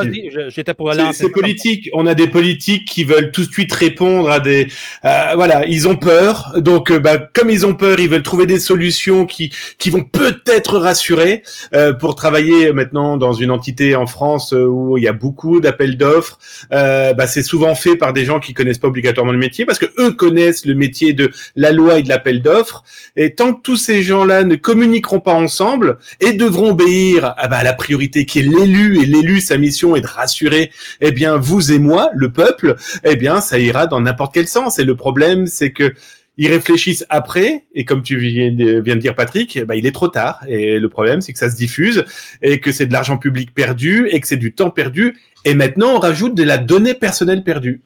[0.47, 1.89] j'étais pour C'est politique.
[1.93, 4.67] On a des politiques qui veulent tout de suite répondre à des.
[5.05, 6.53] Euh, voilà, ils ont peur.
[6.57, 10.03] Donc, euh, bah, comme ils ont peur, ils veulent trouver des solutions qui qui vont
[10.03, 11.43] peut-être rassurer
[11.75, 15.95] euh, pour travailler maintenant dans une entité en France où il y a beaucoup d'appels
[15.95, 16.39] d'offres.
[16.71, 19.85] bah, c'est souvent fait par des gens qui connaissent pas obligatoirement le métier parce que
[19.99, 22.83] eux connaissent le métier de la loi et de l'appel d'offres.
[23.15, 27.57] Et tant que tous ces gens-là ne communiqueront pas ensemble et devront obéir à, bah,
[27.57, 30.71] à la priorité qui est l'élu et l'élu sa mission est de rassurer,
[31.01, 34.79] eh bien, vous et moi, le peuple, eh bien, ça ira dans n'importe quel sens.
[34.79, 35.93] Et le problème, c'est que
[36.37, 40.43] ils réfléchissent après, et comme tu viens de, dire, Patrick, bah, il est trop tard.
[40.47, 42.03] Et le problème, c'est que ça se diffuse,
[42.41, 45.17] et que c'est de l'argent public perdu, et que c'est du temps perdu.
[45.45, 47.81] Et maintenant, on rajoute de la donnée personnelle perdue.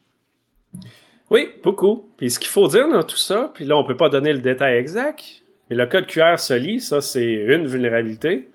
[1.30, 2.08] Oui, beaucoup.
[2.16, 4.32] Puis ce qu'il faut dire dans tout ça, puis là, on ne peut pas donner
[4.32, 5.22] le détail exact,
[5.68, 8.48] mais le code QR se lit, ça, c'est une vulnérabilité.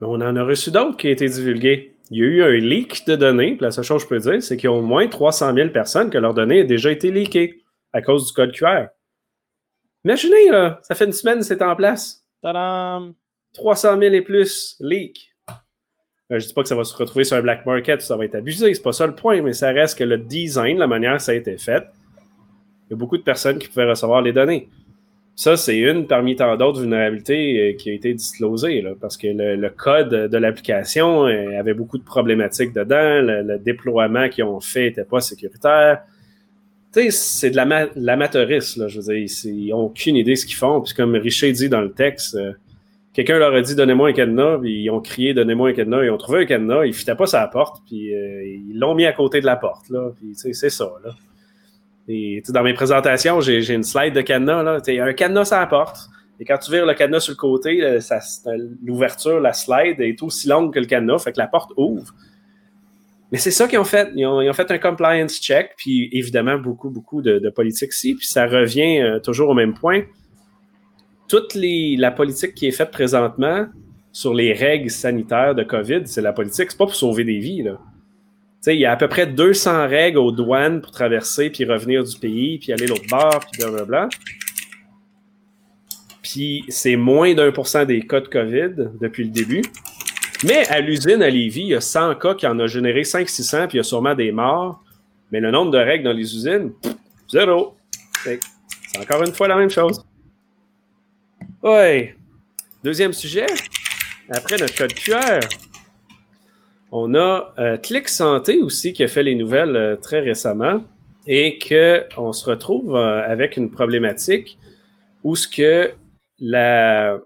[0.00, 2.58] Mais on en a reçu d'autres qui ont été divulgués il y a eu un
[2.58, 3.56] leak de données.
[3.60, 5.70] la seule chose que je peux dire, c'est qu'il y a au moins 300 000
[5.70, 8.86] personnes que leurs données ont déjà été leakées à cause du code QR.
[10.04, 12.24] Imaginez, là, ça fait une semaine que c'est en place.
[12.42, 13.14] Tadam!
[13.54, 15.30] 300 000 et plus leaks.
[16.32, 18.16] Euh, je ne dis pas que ça va se retrouver sur un black market, ça
[18.16, 20.86] va être abusé, c'est pas ça le point, mais ça reste que le design, la
[20.86, 21.84] manière dont ça a été fait,
[22.86, 24.68] il y a beaucoup de personnes qui pouvaient recevoir les données.
[25.40, 29.70] Ça, c'est une parmi tant d'autres vulnérabilités euh, qui a été disclosée, parce que le,
[29.70, 35.04] code de l'application euh, avait beaucoup de problématiques dedans, le, déploiement qu'ils ont fait n'était
[35.04, 36.02] pas sécuritaire.
[36.92, 37.56] Tu sais, c'est de
[37.96, 40.82] l'amateurisme, je veux dire, ils n'ont aucune idée de ce qu'ils font.
[40.82, 42.52] Puis comme Richer dit dans le texte, euh,
[43.14, 46.10] quelqu'un leur a dit donnez-moi un cadenas, puis ils ont crié donnez-moi un cadenas, ils
[46.10, 49.14] ont trouvé un cadenas, ils ne fitaient pas sa porte, puis ils l'ont mis à
[49.14, 51.12] côté de la porte, là, puis c'est ça, là.
[52.48, 54.62] Dans mes présentations, j'ai une slide de cadenas.
[54.62, 54.78] Là.
[54.86, 56.08] Il y a un cadenas sur la porte.
[56.40, 57.98] Et quand tu vires le cadenas sur le côté,
[58.82, 62.14] l'ouverture, la slide est aussi longue que le cadenas, fait que la porte ouvre.
[63.30, 64.10] Mais c'est ça qu'ils ont fait.
[64.16, 68.14] Ils ont, fait un compliance check, puis évidemment, beaucoup, beaucoup de, politique ici.
[68.14, 70.02] Puis ça revient euh, toujours au même point.
[71.28, 73.66] Toute la politique qui est faite présentement
[74.10, 77.64] sur les règles sanitaires de COVID, c'est la politique, c'est pas pour sauver des vies.
[78.66, 82.16] Il y a à peu près 200 règles aux douanes pour traverser, puis revenir du
[82.18, 84.08] pays, puis aller l'autre bord, puis blablabla.
[86.22, 89.62] Puis c'est moins d'un pour cent des cas de COVID depuis le début.
[90.44, 93.68] Mais à l'usine à Lévis, il y a 100 cas qui en ont généré 500-600,
[93.68, 94.82] puis il y a sûrement des morts.
[95.32, 96.72] Mais le nombre de règles dans les usines,
[97.30, 97.76] zéro.
[98.22, 98.40] C'est
[98.98, 100.04] encore une fois la même chose.
[101.62, 102.16] Ouais.
[102.82, 103.46] Deuxième sujet.
[104.30, 105.40] après notre code QR,
[106.92, 110.82] on a euh, Click Santé aussi qui a fait les nouvelles euh, très récemment
[111.26, 114.58] et qu'on se retrouve euh, avec une problématique
[115.22, 115.92] où ce que
[116.38, 117.18] la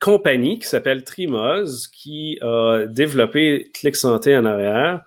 [0.00, 5.02] compagnie qui s'appelle Trimoz, qui a développé Click Santé en arrière,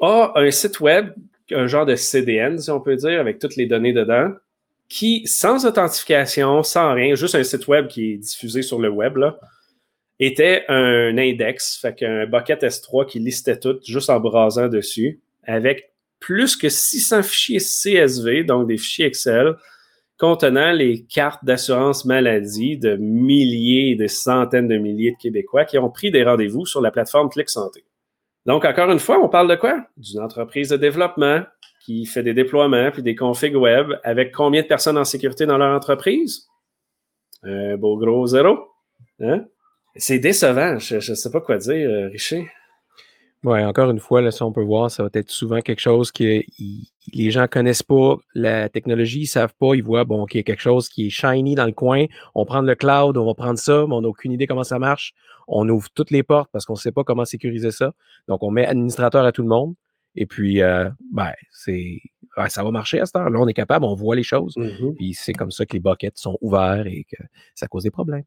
[0.00, 1.12] a un site web,
[1.50, 4.32] un genre de CDN, si on peut dire, avec toutes les données dedans,
[4.88, 9.16] qui, sans authentification, sans rien, juste un site web qui est diffusé sur le web,
[9.16, 9.38] là,
[10.20, 15.92] était un index, fait qu'un bucket S3 qui listait tout juste en brasant dessus, avec
[16.20, 19.54] plus que 600 fichiers CSV, donc des fichiers Excel,
[20.18, 25.76] contenant les cartes d'assurance maladie de milliers et de centaines de milliers de Québécois qui
[25.78, 27.84] ont pris des rendez-vous sur la plateforme Click Santé.
[28.46, 29.86] Donc, encore une fois, on parle de quoi?
[29.96, 31.42] D'une entreprise de développement
[31.84, 35.58] qui fait des déploiements puis des configs web avec combien de personnes en sécurité dans
[35.58, 36.46] leur entreprise?
[37.42, 38.68] Un beau gros zéro.
[39.20, 39.44] Hein?
[39.96, 40.78] C'est décevant.
[40.78, 42.48] Je ne sais pas quoi dire, euh, Richer.
[43.44, 46.10] Oui, encore une fois, là, si on peut voir, ça va être souvent quelque chose
[46.10, 46.42] que
[47.12, 50.44] les gens connaissent pas la technologie, ils savent pas, ils voient, bon, qu'il y a
[50.44, 53.58] quelque chose qui est shiny dans le coin, on prend le cloud, on va prendre
[53.58, 55.12] ça, mais on n'a aucune idée comment ça marche.
[55.46, 57.92] On ouvre toutes les portes parce qu'on ne sait pas comment sécuriser ça.
[58.28, 59.74] Donc, on met administrateur à tout le monde.
[60.14, 62.00] Et puis, euh, ben, c'est,
[62.48, 63.28] ça va marcher à ce temps.
[63.28, 64.54] Là, on est capable, on voit les choses.
[64.56, 64.94] Mm-hmm.
[64.94, 67.22] Puis c'est comme ça que les buckets sont ouverts et que
[67.54, 68.24] ça cause des problèmes.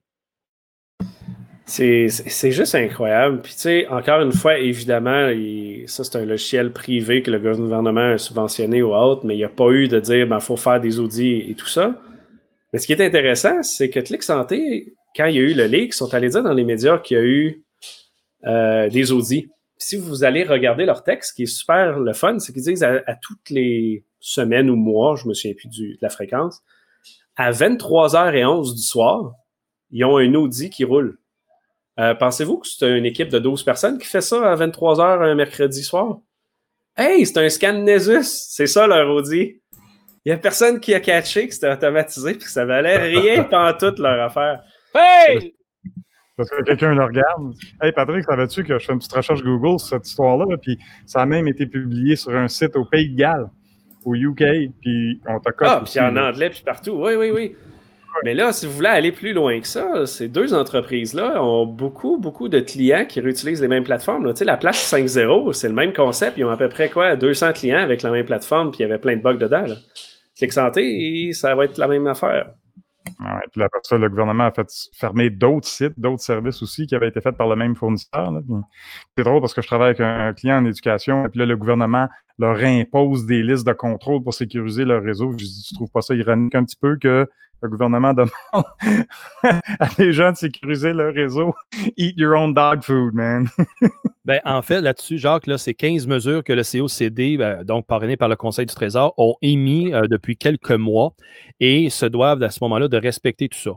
[1.68, 3.41] C'est juste incroyable.
[3.41, 5.30] Puis, tu sais, encore une fois, évidemment,
[5.86, 9.43] ça, c'est un logiciel privé que le gouvernement a subventionné ou autre, mais il n'y
[9.43, 12.01] a pas eu de dire, il ben, faut faire des audits et tout ça.
[12.72, 15.65] Mais ce qui est intéressant, c'est que Click Santé, quand il y a eu le
[15.65, 17.63] leak, sont allés dire dans les médias qu'il y a eu
[18.45, 19.49] euh, des audits.
[19.78, 22.84] Si vous allez regarder leur texte, ce qui est super le fun, c'est qu'ils disent
[22.84, 26.61] à, toutes les semaines ou mois, je me souviens plus du, de la fréquence,
[27.36, 29.34] à 23h11 du soir,
[29.91, 31.20] ils ont un audit qui roule.
[32.00, 35.36] Euh, pensez-vous que c'est une équipe de 12 personnes qui fait ça à 23h un
[35.36, 36.20] mercredi soir?
[36.95, 38.24] Hey, c'est un scan Nesus!
[38.50, 39.62] C'est ça leur audit.
[40.26, 43.43] Il n'y a personne qui a catché que c'était automatisé et que ça valait rien
[43.50, 44.62] pendant toute leur affaire.
[44.93, 45.56] Hey!
[46.36, 47.54] Parce que quelqu'un le regarde.
[47.82, 50.58] Hey Patrick, savais-tu que je fais une petite recherche Google sur cette histoire-là?
[50.62, 50.78] Puis
[51.08, 53.50] ça a même été publié sur un site au Pays de Galles,
[54.06, 54.43] au UK.
[54.82, 56.91] Puis on t'a Ah, puis en anglais, puis partout.
[56.91, 57.56] Oui, oui, oui.
[58.24, 62.18] Mais là, si vous voulez aller plus loin que ça, ces deux entreprises-là ont beaucoup,
[62.18, 64.28] beaucoup de clients qui réutilisent les mêmes plateformes.
[64.34, 66.38] Tu sais, la place 5.0, c'est le même concept.
[66.38, 68.86] Ils ont à peu près quoi, 200 clients avec la même plateforme, puis il y
[68.86, 69.65] avait plein de bugs dedans.
[69.65, 69.76] Là.
[70.38, 72.51] Clic Santé, ça va être la même affaire.
[73.20, 76.95] Ouais, puis après ça, le gouvernement a fait fermer d'autres sites, d'autres services aussi qui
[76.95, 78.32] avaient été faits par le même fournisseur.
[79.18, 81.55] C'est drôle parce que je travaille avec un client en éducation, et puis là, le
[81.55, 82.07] gouvernement
[82.38, 85.32] leur impose des listes de contrôle pour sécuriser leur réseau.
[85.32, 87.28] Je dis, tu trouves pas ça ironique un petit peu que
[87.62, 88.30] le gouvernement demande
[89.43, 91.53] à des gens de sécuriser leur réseau.
[91.97, 93.47] Eat your own dog food, man.
[94.26, 98.18] ben, en fait, là-dessus, Jacques, là, c'est 15 mesures que le COCD, ben, donc parrainé
[98.18, 101.16] par le Conseil du Trésor, ont émis euh, depuis quelques mois
[101.60, 103.72] et se doivent à ce moment-là de respecter tout ça.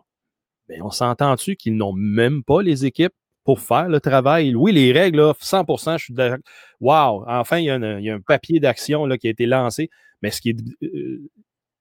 [0.68, 3.14] Ben, on s'entend-tu qu'ils n'ont même pas les équipes
[3.44, 4.54] pour faire le travail?
[4.54, 5.64] Oui, les règles, 100
[5.96, 6.38] je suis d'accord.
[6.80, 7.24] Wow!
[7.26, 9.90] Enfin, il y, a un, papier d'action qui a été lancé,
[10.22, 10.60] mais ce qui est.
[10.82, 11.30] Euh,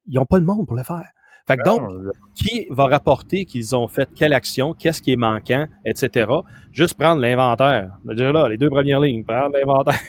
[0.07, 1.05] ils n'ont pas le monde pour le faire.
[1.49, 1.89] Fait que donc,
[2.35, 6.31] qui va rapporter qu'ils ont fait quelle action, qu'est-ce qui est manquant, etc.
[6.71, 7.97] Juste prendre l'inventaire.
[8.05, 9.99] Dire là, les deux premières lignes, prendre l'inventaire.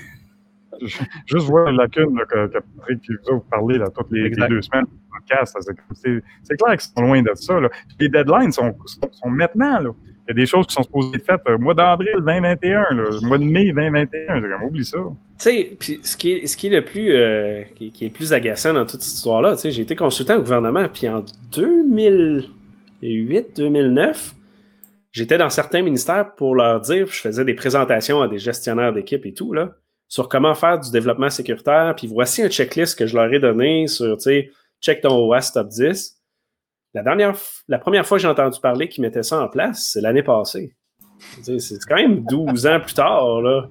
[1.27, 4.85] Juste voir la lacune là, que, que Patrick vous parler là, toutes les, deux semaines
[5.11, 5.57] podcast.
[5.93, 7.59] C'est clair qu'ils sont loin de ça.
[7.59, 7.71] Là.
[7.99, 9.81] Les deadlines sont, sont maintenant.
[9.81, 9.91] Là.
[10.31, 13.21] Y a des choses qui sont supposées être faites au euh, mois d'avril 2021, le
[13.27, 14.41] mois de mai 2021.
[14.41, 14.99] J'ai comme oublie ça.
[14.99, 18.73] Tu sais, ce qui est, ce qui est le plus, euh, qui, est plus agaçant
[18.73, 21.25] dans toute cette histoire-là, j'ai été consultant au gouvernement, puis en
[23.03, 24.35] 2008-2009,
[25.11, 29.27] j'étais dans certains ministères pour leur dire, je faisais des présentations à des gestionnaires d'équipe
[29.27, 29.73] et tout, là,
[30.07, 33.89] sur comment faire du développement sécuritaire, puis voici un checklist que je leur ai donné
[33.89, 36.20] sur, tu sais, check ton OS top 10.
[36.95, 37.35] La, dernière,
[37.69, 40.75] la première fois que j'ai entendu parler qu'ils mettaient ça en place, c'est l'année passée.
[41.43, 43.69] C'est quand même 12 ans plus tard, là.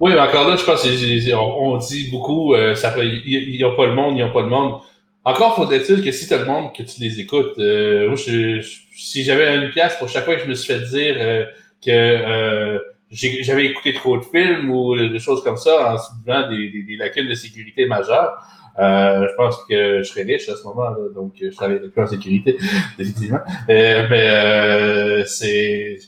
[0.00, 3.94] Oui, mais encore là, je pense qu'on dit beaucoup, euh, il n'y a pas le
[3.94, 4.80] monde, il n'y a pas le monde.
[5.24, 7.58] Encore faudrait-il que si tu as le monde, que tu les écoutes.
[7.58, 11.44] Euh, si j'avais une pièce pour chaque fois que je me suis fait dire euh,
[11.84, 12.78] que
[13.10, 17.28] j'avais écouté trop de films ou des choses comme ça en soulevant des, des, lacunes
[17.28, 21.48] de sécurité majeures, euh, je pense que je serais riche à ce moment-là, donc je
[21.54, 22.56] travaillerais plus en sécurité,
[22.98, 23.40] effectivement.
[23.68, 25.98] Euh, mais euh, c'est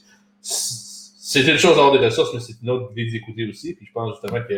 [0.42, 3.74] c'est une chose d'avoir des ressources, mais c'est une autre de les écouter aussi.
[3.74, 4.56] Puis je pense justement qu'il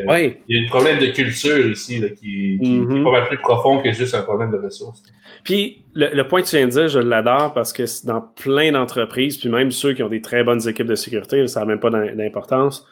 [0.48, 3.04] y a un problème de culture ici là, qui, qui, est Mhm.
[3.04, 5.02] pas mal plus profond que juste un problème de ressources.
[5.44, 8.22] Puis le, le point que tu viens de dire, je l'adore parce que c'est dans
[8.22, 11.66] plein d'entreprises, puis même ceux qui ont des très bonnes équipes de sécurité, ça n'a
[11.66, 12.86] même pas d'im- d'importance.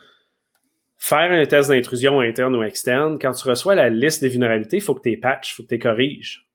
[1.02, 4.82] Faire un test d'intrusion interne ou externe, quand tu reçois la liste des vulnérabilités, il
[4.82, 6.46] faut que tu les patches, il faut que tu les corriges.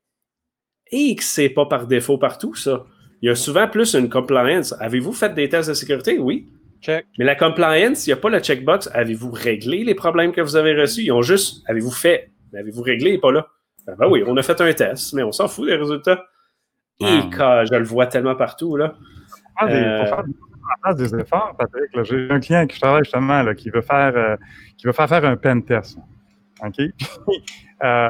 [0.91, 2.86] Et que c'est pas par défaut partout, ça.
[3.22, 4.74] Il y a souvent plus une compliance.
[4.80, 6.20] Avez-vous fait des tests de sécurité?
[6.20, 6.48] Oui.
[6.82, 7.08] Check.
[7.18, 8.88] Mais la compliance, il n'y a pas le checkbox.
[8.93, 11.02] Avez-vous réglé les problèmes que vous avez reçus?
[11.02, 12.30] Ils ont juste, avez-vous fait?
[12.54, 13.10] Mais Avez-vous réglé?
[13.10, 13.48] Il n'est pas là.
[13.88, 16.24] Ben, ben oui, on a fait un test, mais on s'en fout des résultats.
[17.00, 17.30] Et Ah.
[17.36, 18.96] quand je le vois tellement partout, là.
[19.58, 20.06] Ah, Euh,
[20.84, 24.36] Face des efforts, Patrick, j'ai un client qui travaille justement qui veut faire euh,
[24.78, 25.97] qui veut faire faire un pen test.
[26.63, 26.80] OK?
[27.84, 28.09] euh,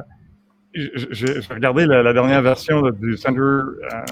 [0.73, 3.71] J'ai regardé la, dernière version du Center, euh,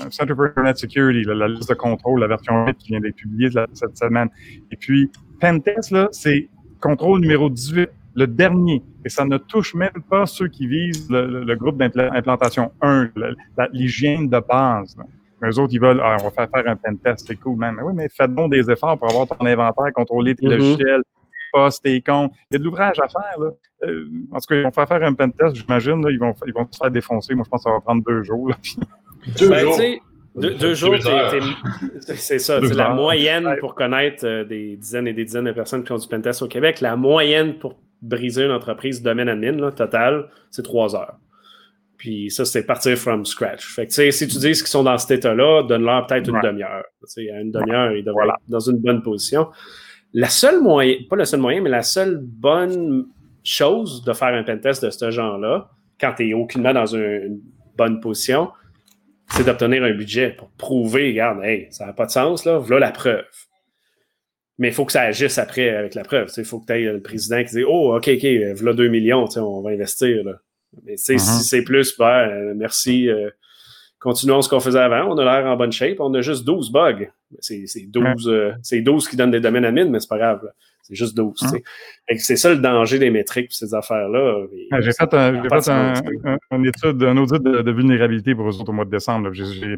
[0.10, 3.50] Center for Internet Security, la liste de contrôle, la version 8 qui vient d'être publiée
[3.74, 4.30] cette semaine.
[4.72, 6.50] Et puis, pen test, là, c'est
[6.80, 8.82] contrôle numéro 18, le dernier.
[9.06, 13.68] Et ça ne touche même pas ceux qui visent le, groupe d'implantation 1, le- la-
[13.74, 14.96] l'hygiène de base.
[15.44, 17.58] Mais eux autres, ils veulent, ah, on va faire faire un pen test, c'est cool,
[17.58, 17.76] man.
[17.76, 20.54] Mais oui, mais faites donc des efforts pour avoir ton inventaire, contrôler tes Mhm.
[20.54, 22.32] logiciels, tes postes, tes comptes.
[22.50, 23.50] Il y a de l'ouvrage à faire, là.
[23.86, 26.54] Euh, en tout cas, ils vont faire faire un pen test, j'imagine, ils vont, ils
[26.54, 27.36] vont se faire défoncer.
[27.36, 28.56] Moi, je pense que ça va prendre deux jours, là.
[28.62, 28.78] Puis,
[29.40, 29.78] Deux Ben, jours.
[30.36, 32.60] deux, jours, t'es- c'est ça.
[32.62, 33.58] C'est la moyenne Ouais.
[33.58, 36.48] pour connaître euh, des dizaines et des dizaines de personnes qui ont du pentest au
[36.48, 36.82] Québec.
[36.82, 41.16] La moyenne pour briser une entreprise domaine admin, là, total, c'est trois heures.
[42.04, 43.66] Puis ça, c'est partir from scratch.
[43.66, 46.36] Fait que, tu sais, si tu dis qu'ils sont dans cet état-là, donne-leur peut-être une
[46.36, 46.42] Ouais.
[46.44, 46.84] demi-heure.
[47.00, 49.48] Tu sais, à une demi-heure, ils devraient être dans une bonne position.
[50.12, 53.06] La seule moyen, pas le seul moyen, mais la seule bonne
[53.42, 57.40] chose de faire un pentest de ce genre-là, quand tu es aucunement dans un- une
[57.78, 58.50] bonne position,
[59.30, 62.88] c'est d'obtenir un budget pour prouver, regarde, hey, ça n'a pas de sens, là, voilà
[62.88, 63.24] la preuve.
[64.58, 66.30] Mais il faut que ça agisse après avec la preuve.
[66.36, 68.26] Il faut que tu aies le président qui dit Oh, OK, OK,
[68.58, 70.22] voilà 2 millions, tu sais, on va investir.
[70.26, 70.34] Là.
[70.86, 71.20] Mais tu sais, Mhm.
[71.20, 73.30] si c'est plus, ben, euh, merci, euh,
[74.00, 76.72] continuons ce qu'on faisait avant, on a l'air en bonne shape, on a juste 12
[76.72, 77.08] bugs.
[77.40, 80.42] C'est c'est 12, euh, c'est 12 qui donnent des domaines admin, mais c'est pas grave.
[80.82, 81.38] C'est juste 12.
[81.40, 81.64] tu sais.
[82.10, 84.46] Fait que C'est ça le danger des métriques et ces affaires-là.
[84.82, 88.74] J'ai fait, un, fait un, étude, un audit de, de vulnérabilité pour eux autres au
[88.74, 89.32] mois de décembre.
[89.32, 89.78] J'ai-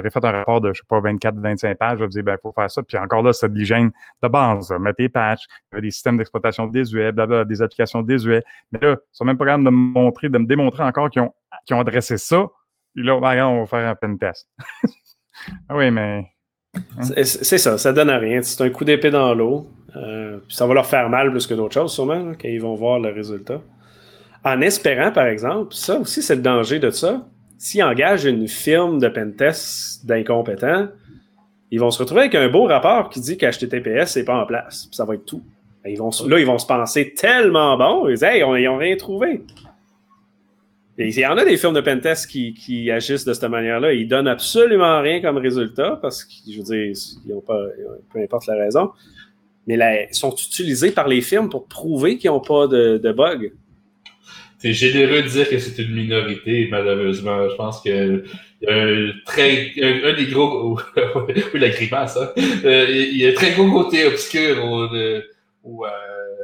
[0.00, 1.98] ai fait un rapport de, je sais pas, 24, 25 pages.
[1.98, 2.82] Je ai dit, ben, faut faire ça.
[2.82, 3.90] Puis encore là, c'est de l'hygiène
[4.22, 4.70] de base.
[4.80, 8.42] Mettre des patchs, des systèmes d'exploitation désuets, blablabla, des applications désuets.
[8.72, 11.22] Mais là, ils sont même pas capables de me montrer, de me démontrer encore qu'ils
[11.22, 11.32] ont,
[11.66, 12.46] qu'ils ont adressé ça.
[12.94, 14.48] Puis là, ben, on va faire un pen test.
[15.68, 16.26] ah oui, mais
[17.00, 18.42] C'est c'est ça, ça donne à rien.
[18.42, 19.70] C'est un coup d'épée dans l'eau.
[19.96, 22.98] Euh, ça va leur faire mal plus que d'autres choses, sûrement, quand ils vont voir
[22.98, 23.60] le résultat.
[24.44, 27.26] En espérant, par exemple, ça aussi, c'est le danger de ça.
[27.58, 30.88] S'ils engagent une firme de pentest d'incompétents,
[31.70, 34.88] ils vont se retrouver avec un beau rapport qui dit qu'HTTPS n'est pas en place.
[34.92, 35.42] Ça va être tout.
[35.82, 35.94] Ben,
[36.26, 38.08] là, ils vont se penser tellement bons.
[38.08, 39.42] Ils disent, ils n'ont rien trouvé.
[40.96, 43.92] Il y en a des firmes de pentest qui, agissent de cette manière-là.
[43.92, 46.96] Ils donnent absolument rien comme résultat parce que, je veux dire,
[47.26, 47.60] ils ont pas,
[48.12, 48.92] peu importe la raison.
[49.66, 53.50] Mais ils sont utilisés par les firmes pour prouver qu'ils n'ont pas de, de bugs.
[54.64, 57.50] C'est généreux de dire que c'est une minorité, malheureusement.
[57.50, 58.24] Je pense que
[59.26, 60.80] très, un, un des gros,
[61.52, 62.28] oui, la hein.
[62.64, 65.20] Euh, il y a un très gros côté obscur au, euh,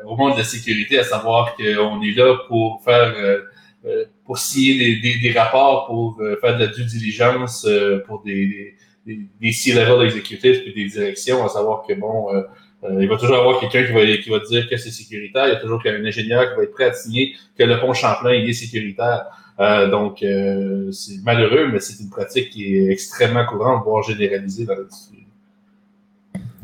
[0.05, 3.39] au monde de la sécurité, à savoir qu'on est là pour faire, euh,
[3.87, 8.01] euh, pour signer des, des, des rapports, pour euh, faire de la due diligence euh,
[8.07, 8.75] pour des,
[9.07, 12.43] des, des C-level exécutifs et des directions, à savoir que bon, euh, euh,
[12.89, 15.47] il va toujours avoir quelqu'un qui va, qui va dire que c'est sécuritaire.
[15.47, 17.93] Il y a toujours un ingénieur qui va être prêt à signer que le pont
[17.93, 19.27] Champlain est sécuritaire.
[19.61, 24.65] Euh, donc, euh, c'est malheureux, mais c'est une pratique qui est extrêmement courante, voire généralisée
[24.65, 25.27] dans l'industrie.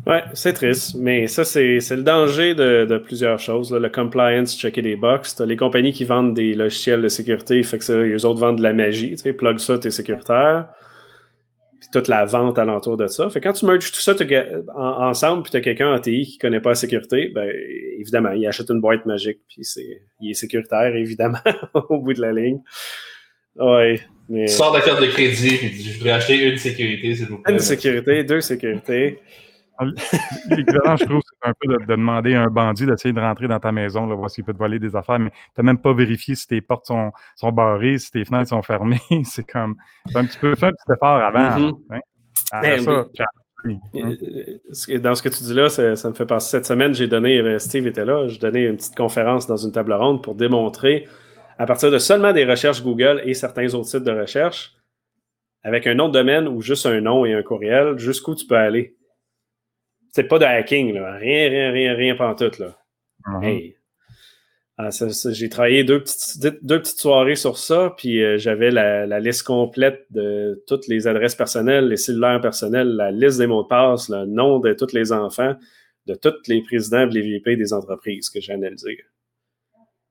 [0.06, 3.72] Ouais, c'est triste, mais ça, c'est le danger de, plusieurs choses.
[3.72, 5.34] Le compliance, checker des box.
[5.34, 8.58] T'as les compagnies qui vendent des logiciels de sécurité, fait que ça, les autres vendent
[8.58, 9.16] de la magie.
[9.16, 10.68] Tu plug ça, t'es sécuritaire.
[11.86, 13.30] Puis toute la vente alentour de ça.
[13.30, 14.12] Fait quand tu merges tout ça
[14.74, 17.48] en- ensemble, puis tu as quelqu'un en TI qui connaît pas la sécurité, ben
[17.98, 21.38] évidemment, il achète une boîte magique, puis c'est il est sécuritaire, évidemment,
[21.88, 22.60] au bout de la ligne.
[23.56, 24.46] Ouais, mais...
[24.46, 27.38] Tu sors de la carte de crédit dis Je voudrais acheter une sécurité, s'il vous
[27.38, 27.52] plaît.
[27.52, 29.18] Une sécurité, deux sécurités.
[30.50, 33.48] L'équivalent, je trouve, c'est un peu de, de demander à un bandit d'essayer de rentrer
[33.48, 35.78] dans ta maison, là, voir s'il peut te voler des affaires, mais tu n'as même
[35.78, 39.00] pas vérifié si tes portes sont, sont barrées, si tes fenêtres sont fermées.
[39.24, 39.76] c'est comme.
[40.06, 41.58] C'est un petit peu fait un petit effort avant.
[41.58, 41.72] Mhm.
[41.90, 42.00] hein.
[42.62, 43.04] Ben, ça,
[43.64, 43.78] oui.
[43.94, 44.14] Hein?
[44.24, 46.50] Euh, Dans ce que tu dis là, ça, ça me fait penser.
[46.50, 49.72] Cette semaine, j'ai donné, euh, Steve était là, j'ai donné une petite conférence dans une
[49.72, 51.08] table ronde pour démontrer,
[51.58, 54.74] à partir de seulement des recherches Google et certains autres sites de recherche,
[55.62, 58.56] avec un nom de domaine ou juste un nom et un courriel, jusqu'où tu peux
[58.56, 58.95] aller.
[60.16, 61.18] C'est pas de hacking, là.
[61.18, 62.74] Rien, rien, rien, rien pantoute, là.
[63.26, 63.44] Mhm.
[63.44, 63.76] Hey.
[64.78, 69.20] Ah, j'ai travaillé deux petites, deux petites soirées sur ça, puis euh, j'avais la, la
[69.20, 73.68] liste complète de toutes les adresses personnelles, les cellulaires personnels, la liste des mots de
[73.68, 75.54] passe, le nom de tous les enfants,
[76.06, 79.04] de tous les présidents et les VP des entreprises que j'ai analysées.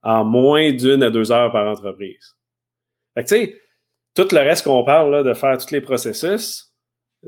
[0.03, 2.35] En moins d'une à deux heures par entreprise.
[3.15, 3.59] Fait que, tu sais,
[4.13, 6.71] tout le reste qu'on parle là, de faire tous les processus,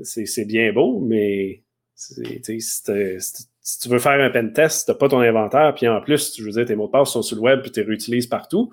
[0.04, 1.64] c'est bien beau, mais
[1.98, 6.36] si, tu- veux faire un pen test, tu n'as pas ton inventaire, puis en plus,
[6.38, 8.28] je veux dire, tes mots de passe sont sur le web, puis tu les réutilises
[8.28, 8.72] partout.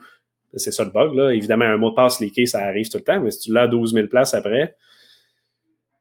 [0.57, 1.15] C'est ça le bug.
[1.15, 1.35] Là.
[1.35, 3.63] Évidemment, un mot de passe leaké, ça arrive tout le temps, mais si tu l'as
[3.63, 4.77] à 12 000 places après,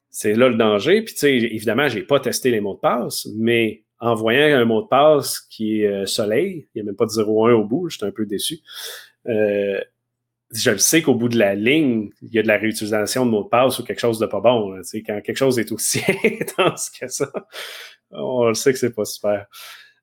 [0.10, 1.02] c'est là le danger.
[1.02, 4.58] Puis, tu sais, évidemment, je n'ai pas testé les mots de passe, mais en voyant
[4.58, 7.54] un mot de passe qui est euh, soleil, il n'y a même pas de 0,1
[7.54, 8.60] au bout, j'étais un peu déçu.
[9.28, 9.80] Euh,
[10.54, 13.32] je le sais qu'au bout de la ligne, il y a de la réutilisation de
[13.32, 14.76] mots de passe ou quelque chose de pas bon.
[15.06, 17.30] quand quelque chose est aussi intense que ça,
[18.12, 19.48] on le sait que c'est pas super.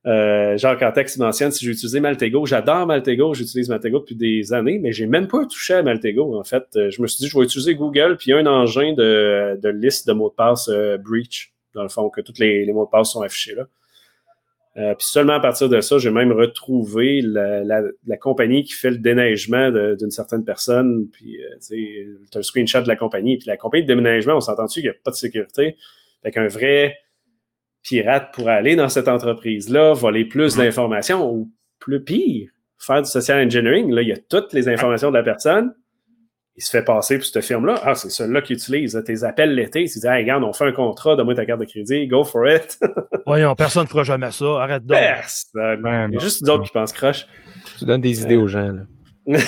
[0.07, 2.47] Euh, Jacques Antex mentionne si j'ai utilisé Maltego.
[2.47, 6.39] J'adore Maltego, j'utilise Maltego depuis des années, mais j'ai même pas touché à Maltego.
[6.39, 9.69] En fait, Euh, je me suis dit, je vais utiliser Google, puis un engin de,
[9.69, 12.91] liste de mots de passe euh, breach, dans le fond, que tous les mots de
[12.91, 13.67] passe sont affichés là.
[14.77, 18.73] Euh, puis seulement à partir de ça, j'ai même retrouvé la, la, la compagnie qui
[18.73, 21.09] fait le déneigement d'une certaine personne.
[21.11, 23.37] Puis, euh, tu as un screenshot de la compagnie.
[23.37, 25.77] Puis la compagnie de déneigement, on s'entend-tu qu'il n'y a pas de sécurité?
[26.23, 26.97] Fait qu'un vrai
[27.83, 33.45] pirate pourrait aller dans cette entreprise-là, voler plus d'informations ou plus pire, faire du social
[33.45, 33.91] engineering.
[33.91, 35.75] Là, il y a toutes les informations de la personne.
[36.61, 37.81] Il se fait passer pour cette firme-là.
[37.85, 39.87] Ah, c'est celui-là qui utilise tes appels l'été.
[39.89, 42.47] Tu dis, hey, regarde, on fait un contrat, donne-moi ta carte de crédit, go for
[42.47, 42.79] it.
[43.27, 44.45] Voyons, personne ne fera jamais ça.
[44.61, 44.99] Arrête donc.
[44.99, 45.81] Personne.
[45.81, 46.21] Ben, Il y a non.
[46.21, 47.27] juste d'autres qui pensent croche.
[47.79, 48.73] Tu donnes des idées aux gens.
[48.73, 48.83] Là.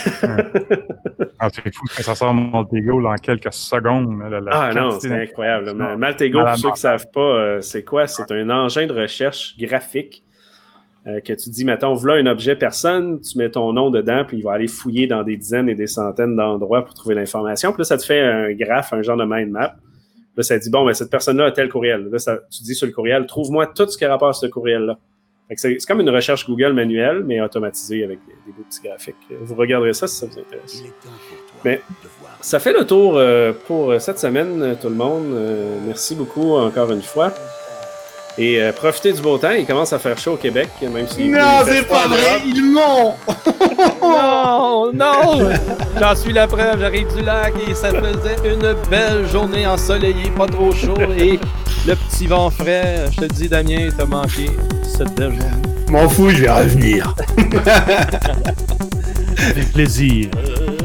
[1.44, 4.16] Ah, c'est fou que ça sort Montego là, en quelques secondes.
[4.30, 5.74] là, la Ah non, c'est incroyable.
[5.98, 8.06] Maltego, pour ceux qui ne savent pas, euh, c'est quoi?
[8.06, 10.22] C'est un engin de recherche graphique
[11.06, 14.38] euh, que tu dis, mettons, voilà un objet personne, tu mets ton nom dedans, puis
[14.38, 17.72] il va aller fouiller dans des dizaines et des centaines d'endroits pour trouver l'information.
[17.72, 19.74] Puis là, ça te fait un graphe, un genre de mind map.
[20.36, 22.08] Là, ça dit, bon, ben, cette personne-là a tel courriel.
[22.10, 24.46] Là, ça- tu dis sur le courriel, trouve-moi tout ce qui a rapport à ce
[24.46, 24.96] courriel-là.
[25.56, 29.16] C'est comme une recherche Google manuelle, mais automatisée avec des, des beaux petits graphiques.
[29.42, 30.82] Vous regarderez ça si ça vous intéresse.
[31.62, 31.82] Mais
[32.40, 35.26] ça fait le tour euh, pour cette semaine, euh, tout le monde.
[35.34, 37.34] Euh, merci beaucoup encore une fois.
[38.38, 39.50] Et euh, profitez du beau temps.
[39.50, 41.28] Il commence à faire chaud au Québec, même si.
[41.28, 43.16] Non, c'est pas vrai, il ment
[44.02, 45.50] Non, non!
[46.00, 50.46] J'en suis la preuve, j'arrive du lac et ça faisait une belle journée ensoleillée, pas
[50.46, 51.38] trop chaud et
[51.86, 53.04] le petit vent frais.
[53.12, 54.50] Je te dis, Damien, t'as manqué
[54.84, 55.68] cette belle journée.
[55.90, 57.14] M'en fous, je vais revenir.
[59.50, 60.30] Avec plaisir.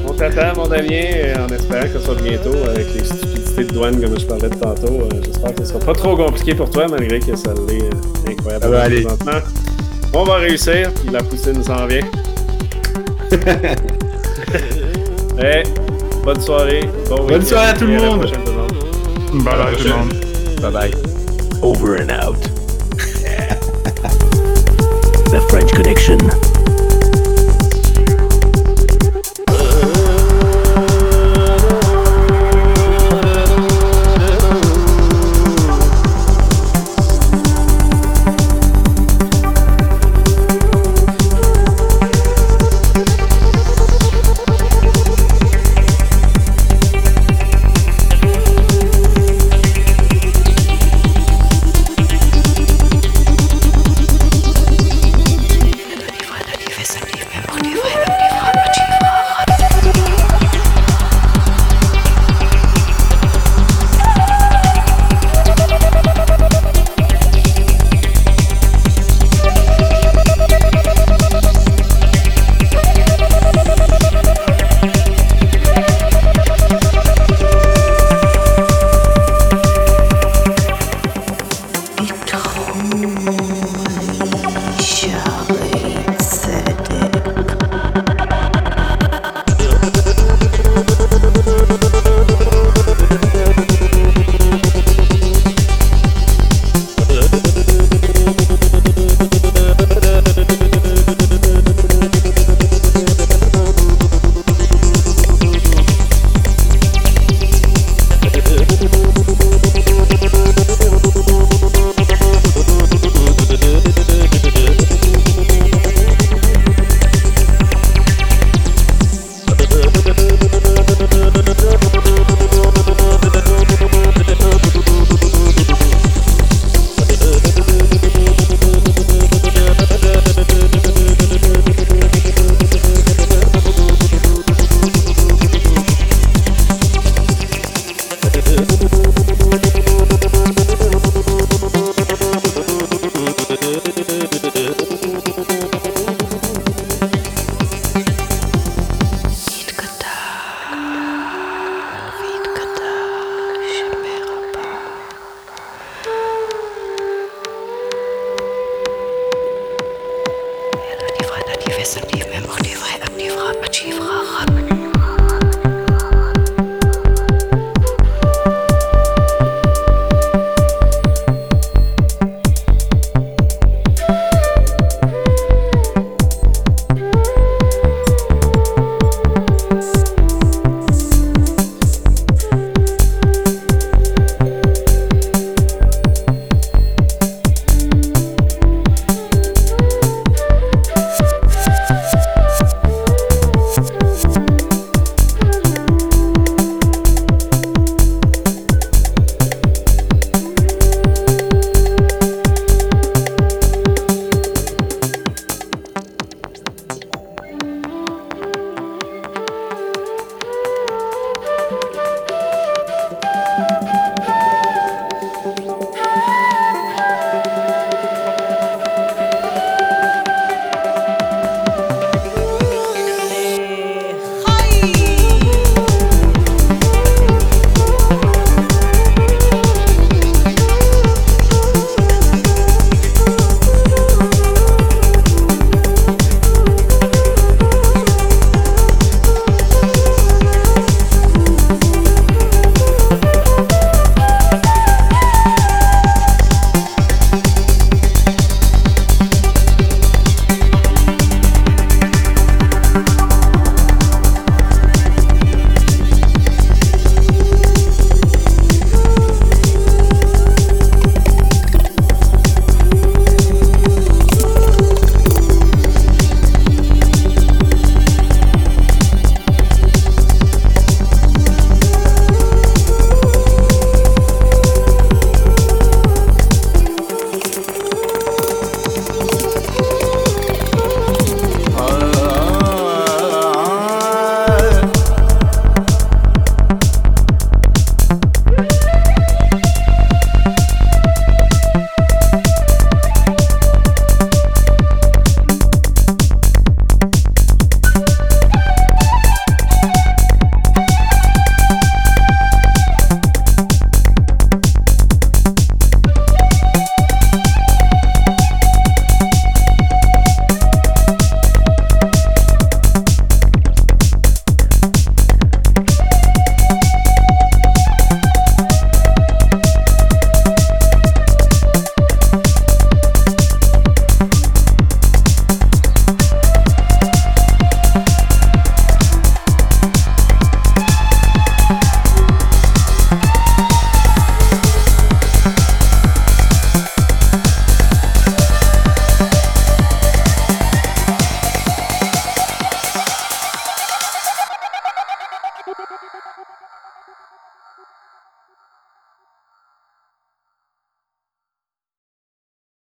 [0.06, 4.00] On t'attend, mon Damien, et en espérant que ce soit bientôt avec les de douane,
[4.02, 5.02] comme je parlais de tantôt.
[5.02, 7.90] Euh, J'espère que ce sera pas trop compliqué pour toi, malgré que ça l'est euh,
[8.32, 8.64] incroyable.
[8.64, 9.02] Ça va aller.
[9.02, 9.40] présentement.
[10.14, 12.06] On va réussir, puis la poutine s'en vient.
[15.40, 15.62] Eh,
[16.24, 16.90] bonne soirée.
[17.10, 18.22] Bon Bonne soirée à tout le monde.
[18.26, 18.32] Bye
[19.56, 20.14] bye, tout le monde.
[20.62, 20.92] Bye bye.
[21.62, 22.36] Over and out.
[25.30, 26.18] The French Connection.